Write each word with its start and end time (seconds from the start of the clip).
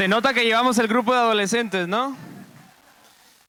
Se 0.00 0.08
nota 0.08 0.32
que 0.32 0.46
llevamos 0.46 0.78
el 0.78 0.88
grupo 0.88 1.12
de 1.12 1.18
adolescentes, 1.18 1.86
¿no? 1.86 2.16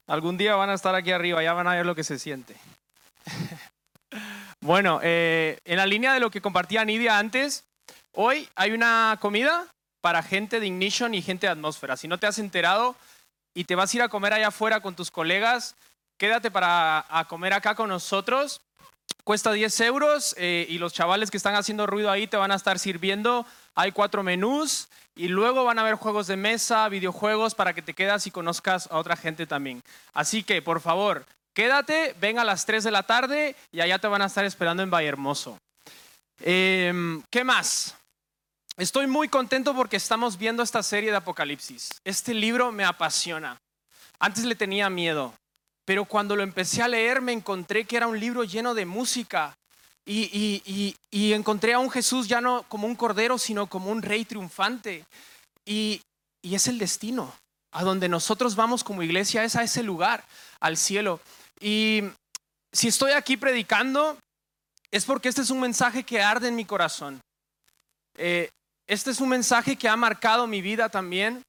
Algún 0.05 0.37
día 0.37 0.53
van 0.55 0.69
a 0.69 0.73
estar 0.73 0.93
aquí 0.95 1.13
arriba, 1.13 1.41
ya 1.41 1.53
van 1.53 1.65
a 1.65 1.75
ver 1.75 1.85
lo 1.85 1.95
que 1.95 2.03
se 2.03 2.19
siente. 2.19 2.57
bueno, 4.59 4.99
eh, 5.01 5.59
en 5.63 5.77
la 5.77 5.85
línea 5.85 6.13
de 6.13 6.19
lo 6.19 6.29
que 6.29 6.41
compartía 6.41 6.83
Nidia 6.83 7.17
antes, 7.17 7.63
hoy 8.11 8.49
hay 8.55 8.73
una 8.73 9.17
comida 9.21 9.65
para 10.01 10.21
gente 10.23 10.59
de 10.59 10.67
Ignition 10.67 11.13
y 11.13 11.21
gente 11.21 11.47
de 11.47 11.53
atmósfera. 11.53 11.95
Si 11.95 12.09
no 12.09 12.17
te 12.17 12.27
has 12.27 12.37
enterado 12.37 12.97
y 13.53 13.63
te 13.63 13.75
vas 13.75 13.93
a 13.93 13.95
ir 13.95 14.03
a 14.03 14.09
comer 14.09 14.33
allá 14.33 14.49
afuera 14.49 14.81
con 14.81 14.93
tus 14.93 15.09
colegas, 15.09 15.77
quédate 16.17 16.51
para 16.51 17.05
a 17.07 17.29
comer 17.29 17.53
acá 17.53 17.75
con 17.75 17.87
nosotros. 17.87 18.59
Cuesta 19.23 19.53
10 19.53 19.79
euros 19.79 20.35
eh, 20.37 20.65
y 20.67 20.79
los 20.79 20.91
chavales 20.91 21.31
que 21.31 21.37
están 21.37 21.55
haciendo 21.55 21.87
ruido 21.87 22.11
ahí 22.11 22.27
te 22.27 22.35
van 22.35 22.51
a 22.51 22.55
estar 22.55 22.77
sirviendo. 22.77 23.45
Hay 23.75 23.91
cuatro 23.91 24.23
menús 24.23 24.87
y 25.15 25.27
luego 25.27 25.63
van 25.63 25.79
a 25.79 25.81
haber 25.81 25.95
juegos 25.95 26.27
de 26.27 26.37
mesa, 26.37 26.87
videojuegos 26.89 27.55
para 27.55 27.73
que 27.73 27.81
te 27.81 27.93
quedas 27.93 28.27
y 28.27 28.31
conozcas 28.31 28.87
a 28.91 28.97
otra 28.97 29.15
gente 29.15 29.47
también. 29.47 29.81
Así 30.13 30.43
que, 30.43 30.61
por 30.61 30.81
favor, 30.81 31.25
quédate, 31.53 32.15
ven 32.19 32.39
a 32.39 32.43
las 32.43 32.65
3 32.65 32.83
de 32.83 32.91
la 32.91 33.03
tarde 33.03 33.55
y 33.71 33.81
allá 33.81 33.99
te 33.99 34.07
van 34.07 34.21
a 34.21 34.25
estar 34.25 34.45
esperando 34.45 34.83
en 34.83 34.91
Valle 34.91 35.07
Hermoso. 35.07 35.57
Em, 36.39 37.21
¿Qué 37.29 37.43
más? 37.43 37.95
Estoy 38.77 39.05
muy 39.07 39.27
contento 39.27 39.75
porque 39.75 39.97
estamos 39.97 40.37
viendo 40.37 40.63
esta 40.63 40.81
serie 40.81 41.11
de 41.11 41.17
Apocalipsis. 41.17 41.89
Este 42.03 42.33
libro 42.33 42.71
me 42.71 42.83
apasiona. 42.83 43.57
Antes 44.19 44.45
le 44.45 44.55
tenía 44.55 44.89
miedo, 44.89 45.33
pero 45.85 46.05
cuando 46.05 46.35
lo 46.35 46.43
empecé 46.43 46.81
a 46.81 46.87
leer 46.87 47.21
me 47.21 47.31
encontré 47.31 47.85
que 47.85 47.97
era 47.97 48.07
un 48.07 48.19
libro 48.19 48.43
lleno 48.43 48.73
de 48.73 48.85
música 48.85 49.53
y, 50.05 50.95
encontré 51.11 51.73
a 51.73 51.79
un 51.79 51.89
Jesús 51.89 52.27
ya 52.27 52.41
no 52.41 52.63
como 52.63 52.87
un 52.87 52.95
cordero, 52.95 53.37
sino 53.37 53.67
como 53.67 53.91
un 53.91 54.01
rey 54.01 54.25
triunfante. 54.25 55.05
Y, 55.65 56.01
y 56.41 56.55
es 56.55 56.67
el 56.67 56.77
destino. 56.77 57.33
A 57.73 57.83
donde 57.83 58.09
nosotros 58.09 58.55
vamos 58.55 58.83
como 58.83 59.01
iglesia 59.03 59.43
es 59.43 59.55
a 59.55 59.63
ese 59.63 59.81
lugar, 59.81 60.25
al 60.59 60.75
cielo. 60.75 61.21
Y 61.59 62.03
si 62.73 62.89
estoy 62.89 63.13
aquí 63.13 63.37
predicando, 63.37 64.17
es 64.91 65.05
porque 65.05 65.29
este 65.29 65.41
es 65.41 65.49
un 65.49 65.61
mensaje 65.61 66.03
que 66.03 66.21
arde 66.21 66.49
en 66.49 66.55
mi 66.55 66.65
corazón. 66.65 67.21
Eh, 68.17 68.49
este 68.87 69.11
es 69.11 69.21
un 69.21 69.29
mensaje 69.29 69.77
que 69.77 69.87
ha 69.87 69.95
marcado 69.95 70.47
mi 70.47 70.61
vida 70.61 70.89
también 70.89 71.43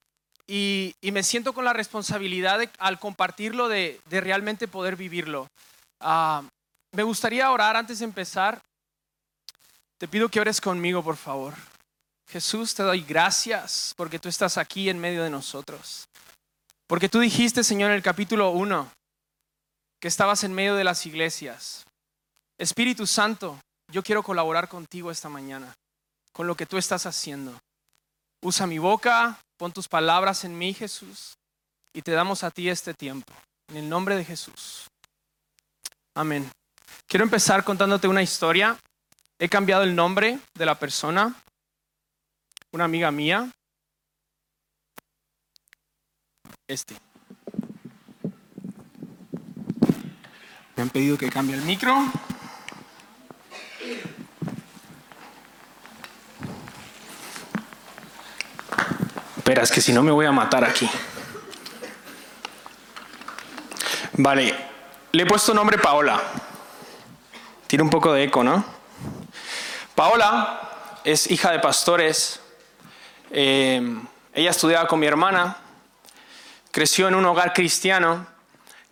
y, 0.46 0.94
me 1.02 1.22
siento 1.22 1.52
con 1.52 1.64
la 1.64 1.72
responsabilidad 1.72 2.60
al 2.78 2.98
compartirlo 2.98 3.68
de, 3.68 4.00
realmente 4.10 4.68
poder 4.68 4.96
vivirlo. 4.96 5.48
Ah, 6.00 6.44
me 6.92 7.02
gustaría 7.02 7.50
orar 7.50 7.76
antes 7.76 7.98
de 7.98 8.04
empezar. 8.04 8.60
Te 9.98 10.08
pido 10.08 10.28
que 10.28 10.40
ores 10.40 10.60
conmigo, 10.60 11.02
por 11.02 11.16
favor. 11.16 11.54
Jesús, 12.28 12.74
te 12.74 12.82
doy 12.82 13.02
gracias 13.02 13.92
porque 13.96 14.18
tú 14.18 14.28
estás 14.28 14.58
aquí 14.58 14.88
en 14.88 14.98
medio 14.98 15.22
de 15.22 15.30
nosotros. 15.30 16.08
Porque 16.86 17.08
tú 17.08 17.20
dijiste, 17.20 17.64
Señor, 17.64 17.90
en 17.90 17.96
el 17.96 18.02
capítulo 18.02 18.50
1, 18.50 18.90
que 20.00 20.08
estabas 20.08 20.44
en 20.44 20.52
medio 20.52 20.74
de 20.74 20.84
las 20.84 21.06
iglesias. 21.06 21.84
Espíritu 22.58 23.06
Santo, 23.06 23.58
yo 23.90 24.02
quiero 24.02 24.22
colaborar 24.22 24.68
contigo 24.68 25.10
esta 25.10 25.28
mañana 25.28 25.74
con 26.32 26.46
lo 26.46 26.56
que 26.56 26.66
tú 26.66 26.78
estás 26.78 27.06
haciendo. 27.06 27.58
Usa 28.42 28.66
mi 28.66 28.78
boca, 28.78 29.38
pon 29.56 29.72
tus 29.72 29.88
palabras 29.88 30.44
en 30.44 30.56
mí, 30.58 30.74
Jesús, 30.74 31.34
y 31.94 32.02
te 32.02 32.12
damos 32.12 32.42
a 32.42 32.50
ti 32.50 32.68
este 32.68 32.94
tiempo. 32.94 33.32
En 33.68 33.76
el 33.76 33.88
nombre 33.88 34.16
de 34.16 34.24
Jesús. 34.24 34.88
Amén. 36.14 36.50
Quiero 37.12 37.24
empezar 37.24 37.62
contándote 37.62 38.08
una 38.08 38.22
historia. 38.22 38.74
He 39.38 39.46
cambiado 39.46 39.82
el 39.82 39.94
nombre 39.94 40.38
de 40.54 40.64
la 40.64 40.78
persona, 40.78 41.34
una 42.70 42.84
amiga 42.84 43.10
mía. 43.10 43.50
Este. 46.66 46.96
Me 50.74 50.84
han 50.84 50.88
pedido 50.88 51.18
que 51.18 51.28
cambie 51.28 51.54
el 51.54 51.60
micro. 51.60 51.94
Espera, 59.36 59.64
es 59.64 59.70
que 59.70 59.82
si 59.82 59.92
no 59.92 60.02
me 60.02 60.12
voy 60.12 60.24
a 60.24 60.32
matar 60.32 60.64
aquí. 60.64 60.88
Vale, 64.14 64.56
le 65.12 65.22
he 65.22 65.26
puesto 65.26 65.52
nombre 65.52 65.76
Paola. 65.76 66.48
Tiene 67.72 67.84
un 67.84 67.88
poco 67.88 68.12
de 68.12 68.24
eco, 68.24 68.44
¿no? 68.44 68.62
Paola 69.94 70.98
es 71.04 71.30
hija 71.30 71.50
de 71.52 71.58
pastores. 71.58 72.38
Eh, 73.30 73.98
ella 74.34 74.50
estudiaba 74.50 74.86
con 74.86 75.00
mi 75.00 75.06
hermana. 75.06 75.56
Creció 76.70 77.08
en 77.08 77.14
un 77.14 77.24
hogar 77.24 77.54
cristiano. 77.54 78.26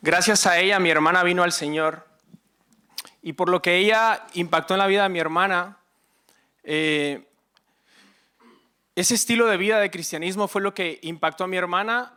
Gracias 0.01 0.47
a 0.47 0.59
ella 0.59 0.79
mi 0.79 0.89
hermana 0.89 1.23
vino 1.23 1.43
al 1.43 1.53
Señor. 1.53 2.07
Y 3.21 3.35
por 3.35 3.51
lo 3.51 3.61
que 3.61 3.77
ella 3.77 4.25
impactó 4.33 4.73
en 4.73 4.79
la 4.79 4.87
vida 4.87 5.03
de 5.03 5.11
mi 5.11 5.19
hermana, 5.19 5.77
eh, 6.65 7.29
ese 8.97 9.15
estilo 9.15 9.45
de 9.45 9.59
vida 9.59 9.79
de 9.79 9.91
cristianismo 9.91 10.49
fue 10.49 10.63
lo 10.63 10.73
que 10.73 11.01
impactó 11.03 11.45
a 11.45 11.49
mi 11.49 11.59
hermana 11.59 12.15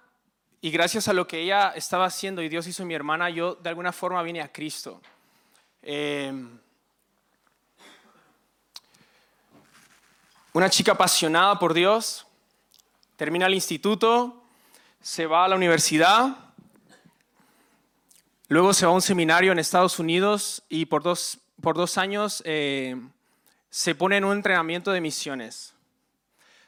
y 0.61 0.71
gracias 0.71 1.09
a 1.09 1.13
lo 1.13 1.27
que 1.27 1.41
ella 1.41 1.73
estaba 1.75 2.05
haciendo 2.05 2.41
y 2.41 2.47
Dios 2.47 2.67
hizo 2.67 2.83
en 2.83 2.87
mi 2.87 2.93
hermana, 2.93 3.29
yo 3.29 3.55
de 3.55 3.67
alguna 3.67 3.91
forma 3.91 4.23
vine 4.23 4.41
a 4.41 4.49
Cristo. 4.49 5.01
Em, 5.83 6.59
una 10.53 10.69
chica 10.69 10.93
apasionada 10.93 11.59
por 11.59 11.73
Dios, 11.73 12.25
termina 13.15 13.45
el 13.45 13.53
instituto, 13.53 14.43
se 15.01 15.25
va 15.25 15.45
a 15.45 15.47
la 15.47 15.55
universidad, 15.55 16.35
luego 18.47 18.73
se 18.73 18.85
va 18.85 18.91
a 18.91 18.95
un 18.95 19.01
seminario 19.01 19.51
en 19.51 19.59
Estados 19.59 19.99
Unidos 19.99 20.63
y 20.69 20.85
por 20.85 21.03
dos, 21.03 21.37
por 21.61 21.75
dos 21.75 21.97
años 21.97 22.41
eh, 22.45 22.95
se 23.69 23.93
pone 23.93 24.17
en 24.17 24.25
un 24.25 24.37
entrenamiento 24.37 24.91
de 24.91 25.01
misiones 25.01 25.73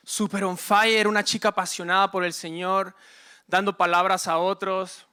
super 0.05 0.43
on 0.43 0.57
fire, 0.57 1.07
una 1.07 1.23
chica 1.23 1.49
apasionada 1.49 2.11
por 2.11 2.23
el 2.23 2.31
Señor, 2.31 2.95
dando 3.47 3.75
palabras 3.75 4.27
a 4.27 4.37
otros. 4.37 5.04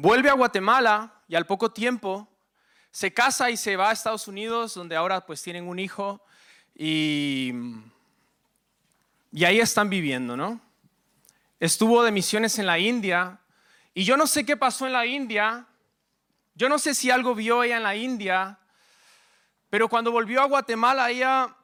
Vuelve 0.00 0.30
a 0.30 0.34
Guatemala 0.34 1.12
y 1.26 1.34
al 1.34 1.44
poco 1.44 1.72
tiempo 1.72 2.28
se 2.92 3.12
casa 3.12 3.50
y 3.50 3.56
se 3.56 3.74
va 3.74 3.90
a 3.90 3.92
Estados 3.92 4.28
Unidos, 4.28 4.74
donde 4.74 4.94
ahora 4.94 5.26
pues 5.26 5.42
tienen 5.42 5.66
un 5.66 5.80
hijo 5.80 6.22
y, 6.72 7.52
y 9.32 9.44
ahí 9.44 9.58
están 9.58 9.90
viviendo, 9.90 10.36
¿no? 10.36 10.60
Estuvo 11.58 12.04
de 12.04 12.12
misiones 12.12 12.60
en 12.60 12.66
la 12.66 12.78
India 12.78 13.40
y 13.92 14.04
yo 14.04 14.16
no 14.16 14.28
sé 14.28 14.46
qué 14.46 14.56
pasó 14.56 14.86
en 14.86 14.92
la 14.92 15.04
India, 15.04 15.66
yo 16.54 16.68
no 16.68 16.78
sé 16.78 16.94
si 16.94 17.10
algo 17.10 17.34
vio 17.34 17.64
ella 17.64 17.78
en 17.78 17.82
la 17.82 17.96
India, 17.96 18.56
pero 19.68 19.88
cuando 19.88 20.12
volvió 20.12 20.40
a 20.40 20.46
Guatemala 20.46 21.10
ella 21.10 21.56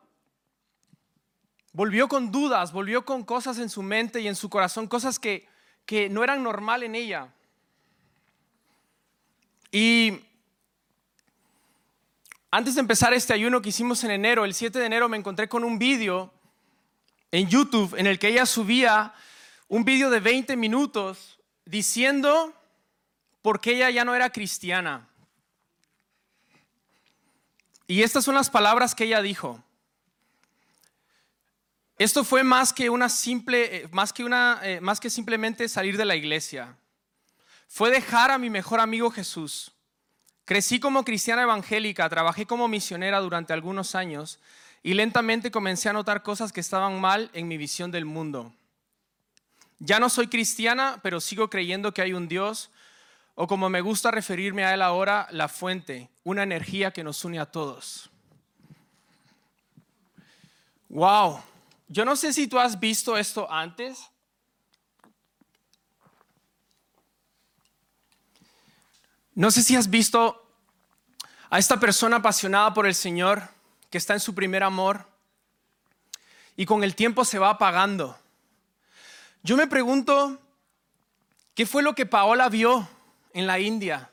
Volvió 1.73 2.09
con 2.09 2.33
dudas, 2.33 2.73
volvió 2.73 3.05
con 3.05 3.25
cosas 3.25 3.59
en 3.59 3.71
su 3.71 3.83
mente 3.85 4.21
y 4.21 4.27
en 4.27 4.35
su 4.35 4.51
corazón, 4.51 4.89
cosas 4.89 5.21
que, 5.21 5.49
que 5.87 6.09
no 6.09 6.25
eran 6.25 6.43
normal 6.43 6.83
en 6.83 6.97
ella. 6.97 7.33
Y 9.75 10.21
antes 12.53 12.77
de 12.77 12.81
empezar 12.81 13.13
este 13.13 13.33
ayuno 13.33 13.61
que 13.61 13.71
hicimos 13.71 14.05
en 14.05 14.13
enero, 14.13 14.45
el 14.45 14.55
7 14.55 14.79
de 14.79 14.87
enero 14.87 15.09
me 15.09 15.17
encontré 15.17 15.49
con 15.49 15.65
un 15.65 15.81
vídeo 15.81 16.33
en 17.33 17.49
YouTube 17.49 17.93
en 17.99 18.07
el 18.07 18.21
que 18.21 18.29
ella 18.29 18.47
subía 18.47 19.13
un 19.67 19.85
vídeo 19.85 20.11
de 20.11 20.21
20 20.21 20.57
minutos 20.57 21.41
diciendo 21.65 22.55
por 23.43 23.61
qué 23.61 23.73
ella 23.75 23.91
ya 23.91 24.05
no 24.05 24.15
era 24.15 24.31
cristiana. 24.31 25.09
Y 27.89 28.05
estas 28.05 28.25
son 28.25 28.37
las 28.37 28.51
palabras 28.51 28.95
que 28.95 29.07
ella 29.07 29.23
dijo. 29.23 29.61
Esto 31.99 32.23
fue 32.23 32.45
más 32.45 32.73
que 32.73 32.91
una 32.91 33.09
simple, 33.09 33.79
eh, 33.79 33.89
más 33.91 34.13
que 34.13 34.23
una, 34.23 34.61
eh, 34.63 34.81
más 34.81 35.01
que 35.01 35.11
simplemente 35.11 35.69
salir 35.69 35.97
de 35.97 36.05
la 36.05 36.15
iglesia. 36.15 36.77
Fue 37.75 37.91
dejar 37.91 38.31
a 38.31 38.39
mi 38.39 38.51
mejor 38.51 38.79
amigo 38.79 39.11
Jesús. 39.11 39.73
Crecí 40.45 40.79
como 40.79 41.05
cristiana 41.05 41.43
evangélica, 41.43 42.09
trabajé 42.09 42.47
como 42.47 42.69
misionera 42.69 43.19
durante 43.19 43.53
algunos 43.53 43.97
años 43.97 44.39
y 44.85 44.95
lentamente 44.95 45.51
comencé 45.51 45.89
a 45.89 45.93
notar 45.93 46.23
cosas 46.23 46.53
que 46.53 46.61
estaban 46.61 47.01
mal 47.01 47.31
en 47.33 47.49
mi 47.49 47.57
visión 47.57 47.91
del 47.91 48.05
mundo. 48.05 48.55
Ya 49.81 49.99
no 49.99 50.09
soy 50.09 50.29
cristiana, 50.29 51.01
pero 51.03 51.21
sigo 51.21 51.51
creyendo 51.51 51.93
que 51.93 52.03
hay 52.03 52.13
un 52.13 52.29
Dios, 52.29 52.71
o 53.35 53.49
como 53.49 53.69
me 53.69 53.81
gusta 53.81 54.13
referirme 54.13 54.65
a 54.65 54.73
Él 54.73 54.81
ahora, 54.81 55.27
la 55.33 55.49
fuente, 55.49 56.09
una 56.23 56.45
energía 56.45 56.93
que 56.93 57.03
nos 57.03 57.25
une 57.25 57.41
a 57.41 57.47
todos. 57.51 58.09
¡Wow! 60.91 61.43
Yo 61.89 62.05
no 62.05 62.15
sé 62.15 62.33
si 62.33 62.47
tú 62.47 62.61
has 62.61 62.79
visto 62.79 63.17
esto 63.17 63.51
antes. 63.51 64.13
No 69.35 69.51
sé 69.51 69.63
si 69.63 69.75
has 69.75 69.91
visto 69.91 70.49
a 71.51 71.59
esta 71.59 71.81
persona 71.81 72.17
apasionada 72.17 72.73
por 72.73 72.87
el 72.87 72.95
Señor, 72.95 73.43
que 73.91 73.99
está 73.99 74.15
en 74.15 74.21
su 74.21 74.35
primer 74.35 74.63
amor, 74.63 75.07
y 76.57 76.67
con 76.67 76.85
el 76.85 76.95
tiempo 76.95 77.25
se 77.25 77.39
va 77.39 77.51
apagando. 77.51 78.17
Yo 79.43 79.57
me 79.57 79.67
pregunto, 79.67 80.41
¿qué 81.55 81.67
fue 81.67 81.83
lo 81.83 81.95
que 81.95 82.07
Paola 82.07 82.49
vio 82.49 82.89
en 83.33 83.47
la 83.47 83.59
India? 83.59 84.11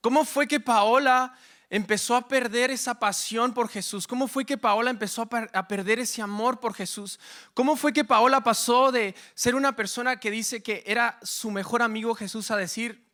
¿Cómo 0.00 0.24
fue 0.24 0.48
que 0.48 0.58
Paola 0.58 1.34
empezó 1.68 2.16
a 2.16 2.26
perder 2.26 2.72
esa 2.72 2.98
pasión 2.98 3.54
por 3.54 3.68
Jesús? 3.68 4.08
¿Cómo 4.08 4.26
fue 4.26 4.44
que 4.44 4.58
Paola 4.58 4.90
empezó 4.90 5.22
a, 5.22 5.68
perder 5.68 6.00
ese 6.00 6.22
amor 6.22 6.58
por 6.58 6.74
Jesús? 6.74 7.20
¿Cómo 7.54 7.76
fue 7.76 7.92
que 7.92 8.04
Paola 8.04 8.42
pasó 8.42 8.90
de 8.90 9.14
ser 9.34 9.54
una 9.54 9.76
persona 9.76 10.18
que 10.18 10.32
dice 10.32 10.60
que 10.60 10.82
era 10.86 11.20
su 11.22 11.52
mejor 11.52 11.82
amigo 11.82 12.16
Jesús 12.16 12.50
a 12.50 12.56
decir, 12.56 13.09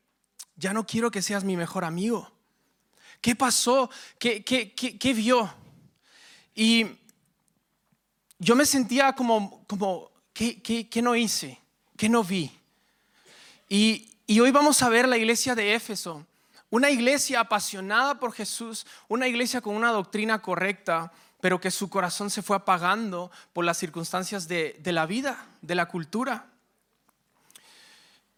ya 0.56 0.72
no 0.72 0.86
quiero 0.86 1.10
que 1.10 1.22
seas 1.22 1.44
mi 1.44 1.56
mejor 1.56 1.84
amigo? 1.84 2.30
¿Qué 3.20 3.34
pasó? 3.34 3.90
¿Qué, 4.18 4.44
qué, 4.44 4.72
qué, 4.74 5.14
vio? 5.14 5.52
Y 6.54 6.86
yo 8.38 8.56
me 8.56 8.66
sentía 8.66 9.12
como, 9.14 9.64
como 9.66 10.10
¿qué, 10.32 10.88
no 11.02 11.14
hice? 11.14 11.58
¿Qué 11.96 12.08
no 12.08 12.22
vi? 12.22 12.50
Y, 13.68 14.10
y 14.26 14.40
hoy 14.40 14.50
vamos 14.50 14.82
a 14.82 14.88
ver 14.88 15.08
la 15.08 15.16
iglesia 15.16 15.54
de 15.54 15.74
Éfeso 15.74 16.26
una 16.70 16.90
iglesia 16.90 17.40
apasionada 17.40 18.18
por 18.18 18.32
Jesús, 18.32 18.86
una 19.08 19.28
iglesia 19.28 19.60
con 19.60 19.74
una 19.74 19.92
doctrina 19.92 20.42
correcta, 20.42 21.12
pero 21.40 21.60
que 21.60 21.70
su 21.70 21.88
corazón 21.88 22.28
se 22.28 22.42
fue 22.42 22.56
apagando 22.56 23.30
por 23.52 23.64
las 23.64 23.78
circunstancias 23.78 24.48
de, 24.48 24.78
la 24.84 25.06
vida, 25.06 25.46
de 25.62 25.74
la 25.74 25.86
cultura. 25.86 26.46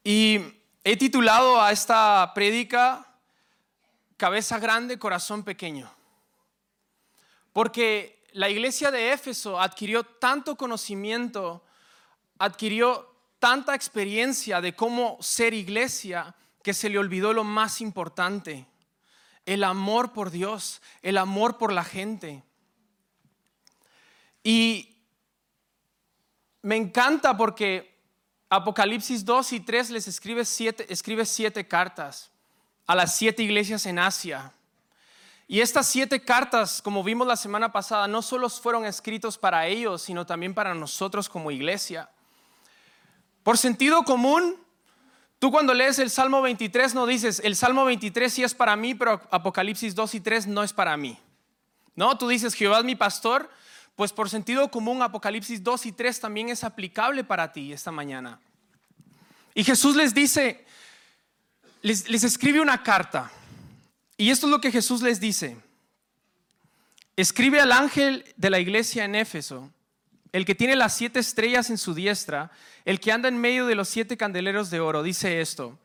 Y 0.04 0.40
he 0.90 0.96
titulado 0.96 1.60
a 1.60 1.70
esta 1.70 2.32
prédica 2.32 3.04
Cabeza 4.16 4.58
grande, 4.58 4.98
corazón 4.98 5.44
pequeño. 5.44 5.94
Porque 7.52 8.24
la 8.32 8.48
iglesia 8.48 8.90
de 8.90 9.12
Éfeso 9.12 9.60
adquirió 9.60 10.02
tanto 10.02 10.56
conocimiento, 10.56 11.62
adquirió 12.38 13.14
tanta 13.38 13.74
experiencia 13.74 14.62
de 14.62 14.74
cómo 14.74 15.18
ser 15.20 15.52
iglesia, 15.52 16.34
que 16.62 16.72
se 16.72 16.88
le 16.88 16.98
olvidó 16.98 17.34
lo 17.34 17.44
más 17.44 17.82
importante, 17.82 18.66
el 19.44 19.64
amor 19.64 20.14
por 20.14 20.30
Dios, 20.30 20.80
el 21.02 21.18
amor 21.18 21.58
por 21.58 21.70
la 21.70 21.84
gente. 21.84 22.42
Y 24.42 24.96
me 26.62 26.76
encanta 26.76 27.36
porque 27.36 27.97
Apocalipsis 28.50 29.24
2 29.24 29.52
y 29.52 29.60
3 29.60 29.90
les 29.90 30.08
escribe 30.08 30.44
siete, 30.44 30.86
escribe 30.92 31.26
siete 31.26 31.66
cartas 31.66 32.30
a 32.86 32.94
las 32.94 33.16
siete 33.16 33.42
iglesias 33.42 33.84
en 33.86 33.98
Asia. 33.98 34.52
Y 35.46 35.60
estas 35.60 35.86
siete 35.86 36.22
cartas, 36.22 36.82
como 36.82 37.02
vimos 37.02 37.26
la 37.26 37.36
semana 37.36 37.72
pasada, 37.72 38.06
no 38.06 38.22
solo 38.22 38.48
fueron 38.50 38.84
escritos 38.84 39.38
para 39.38 39.66
ellos, 39.66 40.02
sino 40.02 40.26
también 40.26 40.54
para 40.54 40.74
nosotros 40.74 41.28
como 41.28 41.50
iglesia. 41.50 42.10
Por 43.42 43.56
sentido 43.56 44.02
común, 44.04 44.56
Tú 45.38 45.52
cuando 45.52 45.72
lees 45.72 46.00
el 46.00 46.10
Salmo 46.10 46.42
23 46.42 46.94
no 46.94 47.06
dices, 47.06 47.40
el 47.44 47.54
Salmo 47.54 47.84
23 47.84 48.32
sí 48.32 48.42
es 48.42 48.54
para 48.54 48.74
mí, 48.74 48.94
pero 48.94 49.20
Apocalipsis 49.30 49.94
2 49.94 50.14
y 50.16 50.20
3 50.20 50.48
no 50.48 50.64
es 50.64 50.72
para 50.72 50.96
mí. 50.96 51.16
No, 51.94 52.18
tú 52.18 52.26
dices, 52.26 52.54
Jehová 52.54 52.80
es 52.80 52.84
mi 52.84 52.96
pastor, 52.96 53.48
pues 53.98 54.12
por 54.12 54.30
sentido 54.30 54.70
común 54.70 55.02
Apocalipsis 55.02 55.60
2 55.60 55.86
y 55.86 55.90
3 55.90 56.20
también 56.20 56.50
es 56.50 56.62
aplicable 56.62 57.24
para 57.24 57.52
ti 57.52 57.72
esta 57.72 57.90
mañana. 57.90 58.38
Y 59.56 59.64
Jesús 59.64 59.96
les 59.96 60.14
dice, 60.14 60.64
les, 61.82 62.08
les 62.08 62.22
escribe 62.22 62.60
una 62.60 62.84
carta. 62.84 63.28
Y 64.16 64.30
esto 64.30 64.46
es 64.46 64.52
lo 64.52 64.60
que 64.60 64.70
Jesús 64.70 65.02
les 65.02 65.18
dice. 65.18 65.56
Escribe 67.16 67.60
al 67.60 67.72
ángel 67.72 68.24
de 68.36 68.50
la 68.50 68.60
iglesia 68.60 69.04
en 69.04 69.16
Éfeso 69.16 69.68
el 70.30 70.44
que 70.44 70.54
tiene 70.54 70.76
las 70.76 70.94
siete 70.94 71.18
estrellas 71.18 71.68
en 71.68 71.76
su 71.76 71.92
diestra, 71.92 72.52
el 72.84 73.00
que 73.00 73.10
anda 73.10 73.28
en 73.28 73.36
medio 73.36 73.66
de 73.66 73.74
los 73.74 73.88
siete 73.88 74.16
candeleros 74.16 74.70
de 74.70 74.78
oro, 74.78 75.02
dice 75.02 75.40
esto, 75.40 75.76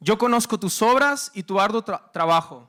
yo 0.00 0.18
conozco 0.18 0.60
tus 0.60 0.82
obras 0.82 1.30
y 1.32 1.44
tu 1.44 1.58
arduo 1.58 1.82
trabajo 1.82 2.68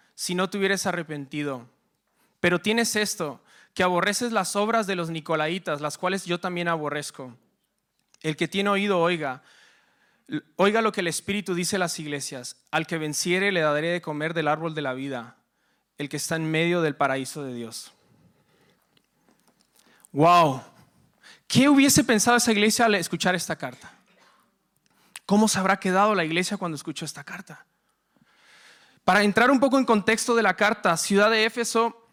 si 0.21 0.35
no 0.35 0.51
te 0.51 0.59
hubieras 0.59 0.85
arrepentido. 0.85 1.67
Pero 2.39 2.61
tienes 2.61 2.95
esto, 2.95 3.41
que 3.73 3.81
aborreces 3.81 4.31
las 4.31 4.55
obras 4.55 4.85
de 4.85 4.95
los 4.95 5.09
nicolaitas, 5.09 5.81
las 5.81 5.97
cuales 5.97 6.25
yo 6.25 6.39
también 6.39 6.67
aborrezco. 6.67 7.35
El 8.21 8.35
que 8.35 8.47
tiene 8.47 8.69
oído, 8.69 8.99
oiga. 8.99 9.41
Oiga 10.57 10.83
lo 10.83 10.91
que 10.91 11.01
el 11.01 11.07
Espíritu 11.07 11.55
dice 11.55 11.77
a 11.77 11.79
las 11.79 11.97
iglesias. 11.97 12.57
Al 12.69 12.85
que 12.85 12.99
venciere 12.99 13.51
le 13.51 13.61
daré 13.61 13.87
de 13.87 14.01
comer 14.03 14.35
del 14.35 14.47
árbol 14.47 14.75
de 14.75 14.83
la 14.83 14.93
vida, 14.93 15.37
el 15.97 16.07
que 16.07 16.17
está 16.17 16.35
en 16.35 16.51
medio 16.51 16.83
del 16.83 16.95
paraíso 16.95 17.43
de 17.43 17.55
Dios. 17.55 17.91
Wow. 20.11 20.61
¿Qué 21.47 21.67
hubiese 21.67 22.03
pensado 22.03 22.37
esa 22.37 22.51
iglesia 22.51 22.85
al 22.85 22.93
escuchar 22.93 23.33
esta 23.33 23.55
carta? 23.55 23.91
¿Cómo 25.25 25.47
se 25.47 25.57
habrá 25.57 25.79
quedado 25.79 26.13
la 26.13 26.25
iglesia 26.25 26.57
cuando 26.57 26.75
escuchó 26.75 27.05
esta 27.05 27.23
carta? 27.23 27.65
Para 29.03 29.23
entrar 29.23 29.49
un 29.49 29.59
poco 29.59 29.79
en 29.79 29.85
contexto 29.85 30.35
de 30.35 30.43
la 30.43 30.55
carta, 30.55 30.95
Ciudad 30.95 31.31
de 31.31 31.45
Éfeso 31.45 32.07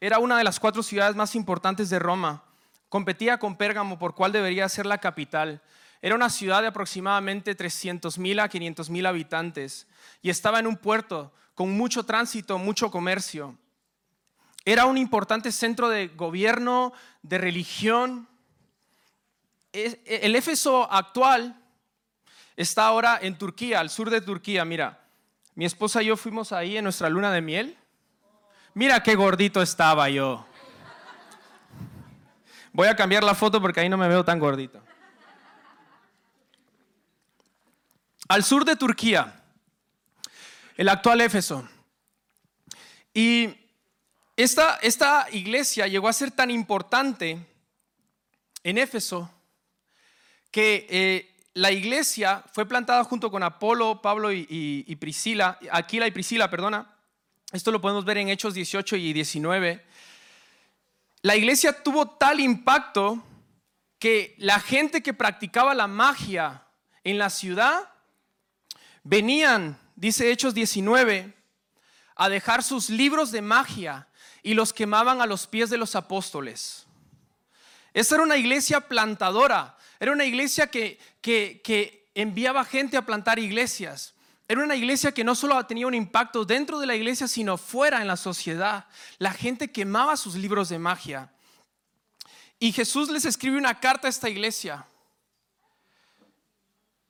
era 0.00 0.18
una 0.18 0.38
de 0.38 0.44
las 0.44 0.58
cuatro 0.58 0.82
ciudades 0.82 1.16
más 1.16 1.34
importantes 1.34 1.90
de 1.90 1.98
Roma. 1.98 2.44
Competía 2.88 3.38
con 3.38 3.56
Pérgamo 3.56 3.98
por 3.98 4.14
cuál 4.14 4.32
debería 4.32 4.68
ser 4.70 4.86
la 4.86 4.98
capital. 4.98 5.60
Era 6.00 6.14
una 6.14 6.30
ciudad 6.30 6.62
de 6.62 6.68
aproximadamente 6.68 7.56
300.000 7.56 8.40
a 8.40 8.48
500.000 8.48 9.06
habitantes 9.06 9.86
y 10.22 10.30
estaba 10.30 10.60
en 10.60 10.66
un 10.66 10.76
puerto 10.76 11.32
con 11.54 11.72
mucho 11.76 12.04
tránsito, 12.04 12.56
mucho 12.56 12.90
comercio. 12.90 13.58
Era 14.64 14.86
un 14.86 14.96
importante 14.96 15.52
centro 15.52 15.88
de 15.88 16.08
gobierno, 16.08 16.92
de 17.22 17.38
religión. 17.38 18.28
El 19.72 20.36
Éfeso 20.36 20.90
actual 20.90 21.60
está 22.56 22.86
ahora 22.86 23.18
en 23.20 23.36
Turquía, 23.36 23.80
al 23.80 23.90
sur 23.90 24.08
de 24.08 24.20
Turquía. 24.20 24.64
Mira, 24.64 25.07
mi 25.58 25.64
esposa 25.64 26.00
y 26.04 26.06
yo 26.06 26.16
fuimos 26.16 26.52
ahí 26.52 26.76
en 26.76 26.84
nuestra 26.84 27.10
luna 27.10 27.32
de 27.32 27.40
miel. 27.40 27.76
Mira 28.74 29.02
qué 29.02 29.16
gordito 29.16 29.60
estaba 29.60 30.08
yo. 30.08 30.46
Voy 32.72 32.86
a 32.86 32.94
cambiar 32.94 33.24
la 33.24 33.34
foto 33.34 33.60
porque 33.60 33.80
ahí 33.80 33.88
no 33.88 33.96
me 33.96 34.06
veo 34.06 34.24
tan 34.24 34.38
gordito. 34.38 34.80
Al 38.28 38.44
sur 38.44 38.64
de 38.64 38.76
Turquía, 38.76 39.42
el 40.76 40.88
actual 40.88 41.22
Éfeso. 41.22 41.68
Y 43.12 43.52
esta, 44.36 44.78
iglesia 45.32 45.88
llegó 45.88 46.06
a 46.06 46.12
ser 46.12 46.30
tan 46.30 46.52
importante 46.52 47.36
en 48.62 48.78
Éfeso 48.78 49.28
que 50.52 50.86
eh, 50.88 51.36
la 51.58 51.72
iglesia 51.72 52.44
fue 52.52 52.66
plantada 52.66 53.02
junto 53.02 53.32
con 53.32 53.42
Apolo, 53.42 54.00
Pablo 54.00 54.30
y, 54.32 54.96
Priscila, 55.00 55.58
Aquila 55.72 56.06
y 56.06 56.12
Priscila, 56.12 56.48
perdona. 56.48 56.94
Esto 57.50 57.72
lo 57.72 57.80
podemos 57.80 58.04
ver 58.04 58.18
en 58.18 58.28
Hechos 58.28 58.54
18 58.54 58.94
y 58.94 59.12
19. 59.12 59.84
La 61.22 61.34
iglesia 61.34 61.82
tuvo 61.82 62.10
tal 62.10 62.38
impacto 62.38 63.24
que 63.98 64.36
la 64.38 64.60
gente 64.60 65.02
que 65.02 65.12
practicaba 65.12 65.74
la 65.74 65.88
magia 65.88 66.62
en 67.02 67.18
la 67.18 67.28
ciudad 67.28 67.90
venían, 69.02 69.80
dice 69.96 70.30
Hechos 70.30 70.54
19, 70.54 71.34
a 72.14 72.28
dejar 72.28 72.62
sus 72.62 72.88
libros 72.88 73.32
de 73.32 73.42
magia 73.42 74.06
y 74.44 74.54
los 74.54 74.72
quemaban 74.72 75.20
a 75.20 75.26
los 75.26 75.48
pies 75.48 75.70
de 75.70 75.78
los 75.78 75.96
apóstoles. 75.96 76.86
Esa 77.94 78.14
era 78.14 78.22
una 78.22 78.36
iglesia 78.36 78.80
plantadora, 78.80 79.76
era 80.00 80.12
una 80.12 80.24
iglesia 80.24 80.68
que, 80.68 80.98
que, 81.20 82.08
enviaba 82.14 82.64
gente 82.64 82.96
a 82.96 83.06
plantar 83.06 83.38
iglesias. 83.38 84.14
Era 84.48 84.64
una 84.64 84.74
iglesia 84.74 85.12
que 85.12 85.22
no 85.22 85.34
solo 85.34 85.64
tenía 85.66 85.86
un 85.86 85.94
impacto 85.94 86.44
dentro 86.44 86.80
de 86.80 86.86
la 86.86 86.96
iglesia, 86.96 87.28
sino 87.28 87.56
fuera 87.56 88.00
en 88.00 88.08
la 88.08 88.16
sociedad. 88.16 88.86
La 89.18 89.32
gente 89.32 89.70
quemaba 89.70 90.16
sus 90.16 90.34
libros 90.34 90.68
de 90.68 90.78
magia. 90.78 91.30
Y 92.58 92.72
Jesús 92.72 93.08
les 93.10 93.24
escribe 93.24 93.56
una 93.56 93.78
carta 93.78 94.08
a 94.08 94.10
esta 94.10 94.28
iglesia. 94.28 94.86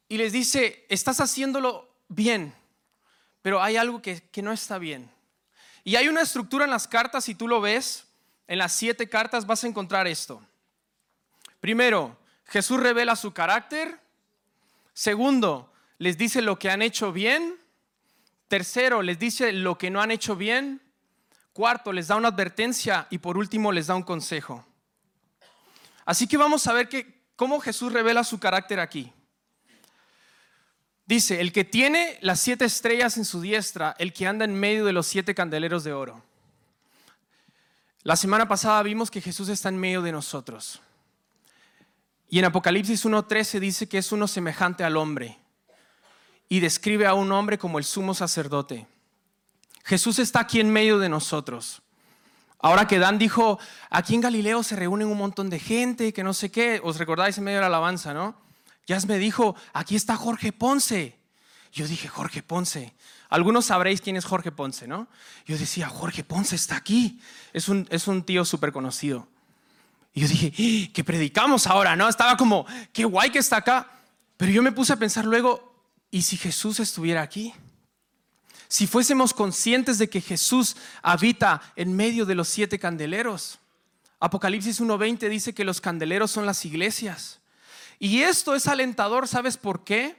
Y 0.09 0.19
les 0.19 0.33
dice, 0.33 0.85
estás 0.89 1.21
haciéndolo 1.21 1.89
bien, 2.09 2.55
pero 3.41 3.63
hay 3.63 3.77
algo 3.77 4.03
que, 4.03 4.23
que 4.31 4.43
no 4.43 4.53
está 4.53 4.79
bien. 4.79 5.11
Y 5.85 5.97
hay 5.97 6.09
una 6.09 6.23
estructura 6.23 6.65
en 6.65 6.71
las 6.71 6.89
cartas, 6.89 7.25
si 7.25 7.35
tú 7.35 7.49
lo 7.49 7.61
ves, 7.61 8.07
en 8.47 8.59
las 8.59 8.73
siete 8.73 9.09
cartas 9.09 9.47
vas 9.47 9.65
a 9.65 9.69
encontrar 9.69 10.07
esto. 10.07 10.43
Primero, 11.61 12.18
Jesús 12.49 12.81
revela 12.81 13.15
su 13.15 13.33
carácter. 13.33 14.01
Segundo, 14.93 15.73
les 15.99 16.17
dice 16.17 16.43
lo 16.43 16.59
que 16.59 16.71
han 16.71 16.83
hecho 16.83 17.13
bien. 17.13 17.57
Tercero, 18.49 19.03
les 19.03 19.19
dice 19.19 19.53
lo 19.53 19.77
que 19.77 19.91
no 19.91 20.01
han 20.01 20.11
hecho 20.11 20.35
bien. 20.35 20.81
Cuarto, 21.53 21.93
les 21.93 22.09
da 22.09 22.17
una 22.17 22.29
advertencia. 22.29 23.07
Y 23.11 23.19
por 23.19 23.37
último, 23.37 23.71
les 23.71 23.89
da 23.89 23.95
un 23.95 24.03
consejo. 24.03 24.67
Así 26.07 26.27
que 26.27 26.39
vamos 26.39 26.67
a 26.67 26.73
ver 26.73 26.89
cómo 27.37 27.61
Jesús 27.61 27.93
revela 27.93 28.25
su 28.25 28.41
carácter 28.41 28.81
aquí. 28.81 29.13
Dice, 31.05 31.41
el 31.41 31.53
que 31.53 31.65
tiene 31.65 32.19
las 32.23 32.41
siete 32.41 32.65
estrellas 32.65 33.19
en 33.19 33.25
su 33.25 33.41
diestra, 33.41 33.95
el 33.99 34.13
que 34.13 34.27
anda 34.27 34.45
en 34.45 34.55
medio 34.55 34.85
de 34.85 34.93
los 34.93 35.07
siete 35.07 35.35
candeleros 35.35 35.85
de 35.85 35.93
oro. 35.93 36.23
La 38.03 38.17
semana 38.17 38.49
pasada 38.49 38.83
vimos 38.83 39.11
que 39.11 39.21
Jesús 39.21 39.49
está 39.51 39.69
en 39.69 39.79
medio 39.79 40.01
de 40.01 40.13
nosotros. 40.13 40.81
Y 42.29 42.39
en 42.39 42.45
Apocalipsis 42.45 43.05
1.13 43.05 43.59
dice 43.59 43.89
que 43.89 43.99
es 43.99 44.13
uno 44.13 44.29
semejante 44.29 44.85
al 44.85 44.97
hombre 44.97 45.39
y 46.49 46.61
describe 46.61 47.07
a 47.07 47.15
un 47.15 47.33
hombre 47.33 47.59
como 47.59 47.79
el 47.79 47.85
sumo 47.85 48.15
sacerdote. 48.15 48.87
Jesús 49.85 50.19
está 50.19 50.41
aquí 50.41 50.61
en 50.61 50.71
medio 50.71 50.99
de 50.99 51.09
nosotros. 51.09 51.83
Ahora 52.59 52.87
que 52.87 52.99
Dan 52.99 53.19
dijo, 53.19 53.59
aquí 53.89 54.15
en 54.15 54.21
Galileo 54.21 54.63
se 54.63 54.77
reúnen 54.77 55.09
un 55.09 55.17
montón 55.17 55.49
de 55.49 55.59
gente, 55.59 56.13
que 56.13 56.25
no 56.25 56.35
sé 56.35 56.51
qué, 56.51 56.81
os 56.83 56.99
recordáis 56.99 57.39
en 57.39 57.45
medio 57.45 57.59
de 57.59 57.63
la 57.63 57.69
alabanza, 57.69 58.13
¿no? 58.13 58.35
Ya 58.87 58.99
me 59.07 59.19
dijo, 59.19 59.55
aquí 59.73 59.97
está 59.97 60.17
Jorge 60.17 60.53
Ponce. 60.53 61.19
Yo 61.73 61.87
dije, 61.87 62.09
Jorge 62.09 62.43
Ponce. 62.43 62.95
Algunos 63.29 63.67
sabréis 63.67 64.01
quién 64.01 64.17
es 64.17 64.25
Jorge 64.25 64.51
Ponce, 64.51 64.89
¿no? 64.89 65.09
Yo 65.47 65.57
decía, 65.57 65.89
Jorge 65.89 66.25
Ponce 66.25 66.57
está 66.57 66.77
aquí. 66.77 67.21
Es 67.53 67.69
un, 67.69 67.87
es 67.91 68.09
un 68.09 68.25
tío 68.25 68.45
súper 68.45 68.73
conocido. 68.73 69.29
Y 70.13 70.21
yo 70.21 70.29
dije, 70.29 70.53
¡Eh! 70.57 70.91
¿qué 70.93 71.05
predicamos 71.05 71.67
ahora? 71.67 71.97
¿No? 71.97 72.09
Estaba 72.09 72.37
como, 72.37 72.67
qué 72.93 73.05
guay 73.05 73.31
que 73.31 73.39
está 73.39 73.57
acá. 73.59 73.91
Pero 74.37 74.53
yo 74.53 74.63
me 74.63 74.73
puse 74.73 74.93
a 74.93 74.97
pensar 74.97 75.25
luego, 75.25 75.75
¿y 76.11 76.23
si 76.23 76.37
Jesús 76.37 76.81
estuviera 76.81 77.23
aquí? 77.23 77.53
Si 78.69 78.87
fuésemos 78.87 79.33
conscientes 79.33 79.99
de 79.99 80.09
que 80.09 80.21
Jesús 80.21 80.77
habita 81.03 81.63
en 81.75 81.97
medio 81.97 82.27
de 82.27 82.35
los 82.35 82.49
siete 82.49 82.79
candeleros. 82.79 83.59
Apocalipsis 84.21 84.81
1.20 84.81 85.29
dice 85.29 85.55
que 85.55 85.65
los 85.65 85.81
candeleros 85.81 86.31
son 86.31 86.45
las 86.45 86.65
iglesias. 86.65 87.41
Y 87.99 88.23
esto 88.23 88.55
es 88.55 88.67
alentador, 88.67 89.27
¿sabes 89.27 89.57
por 89.57 89.85
qué? 89.85 90.17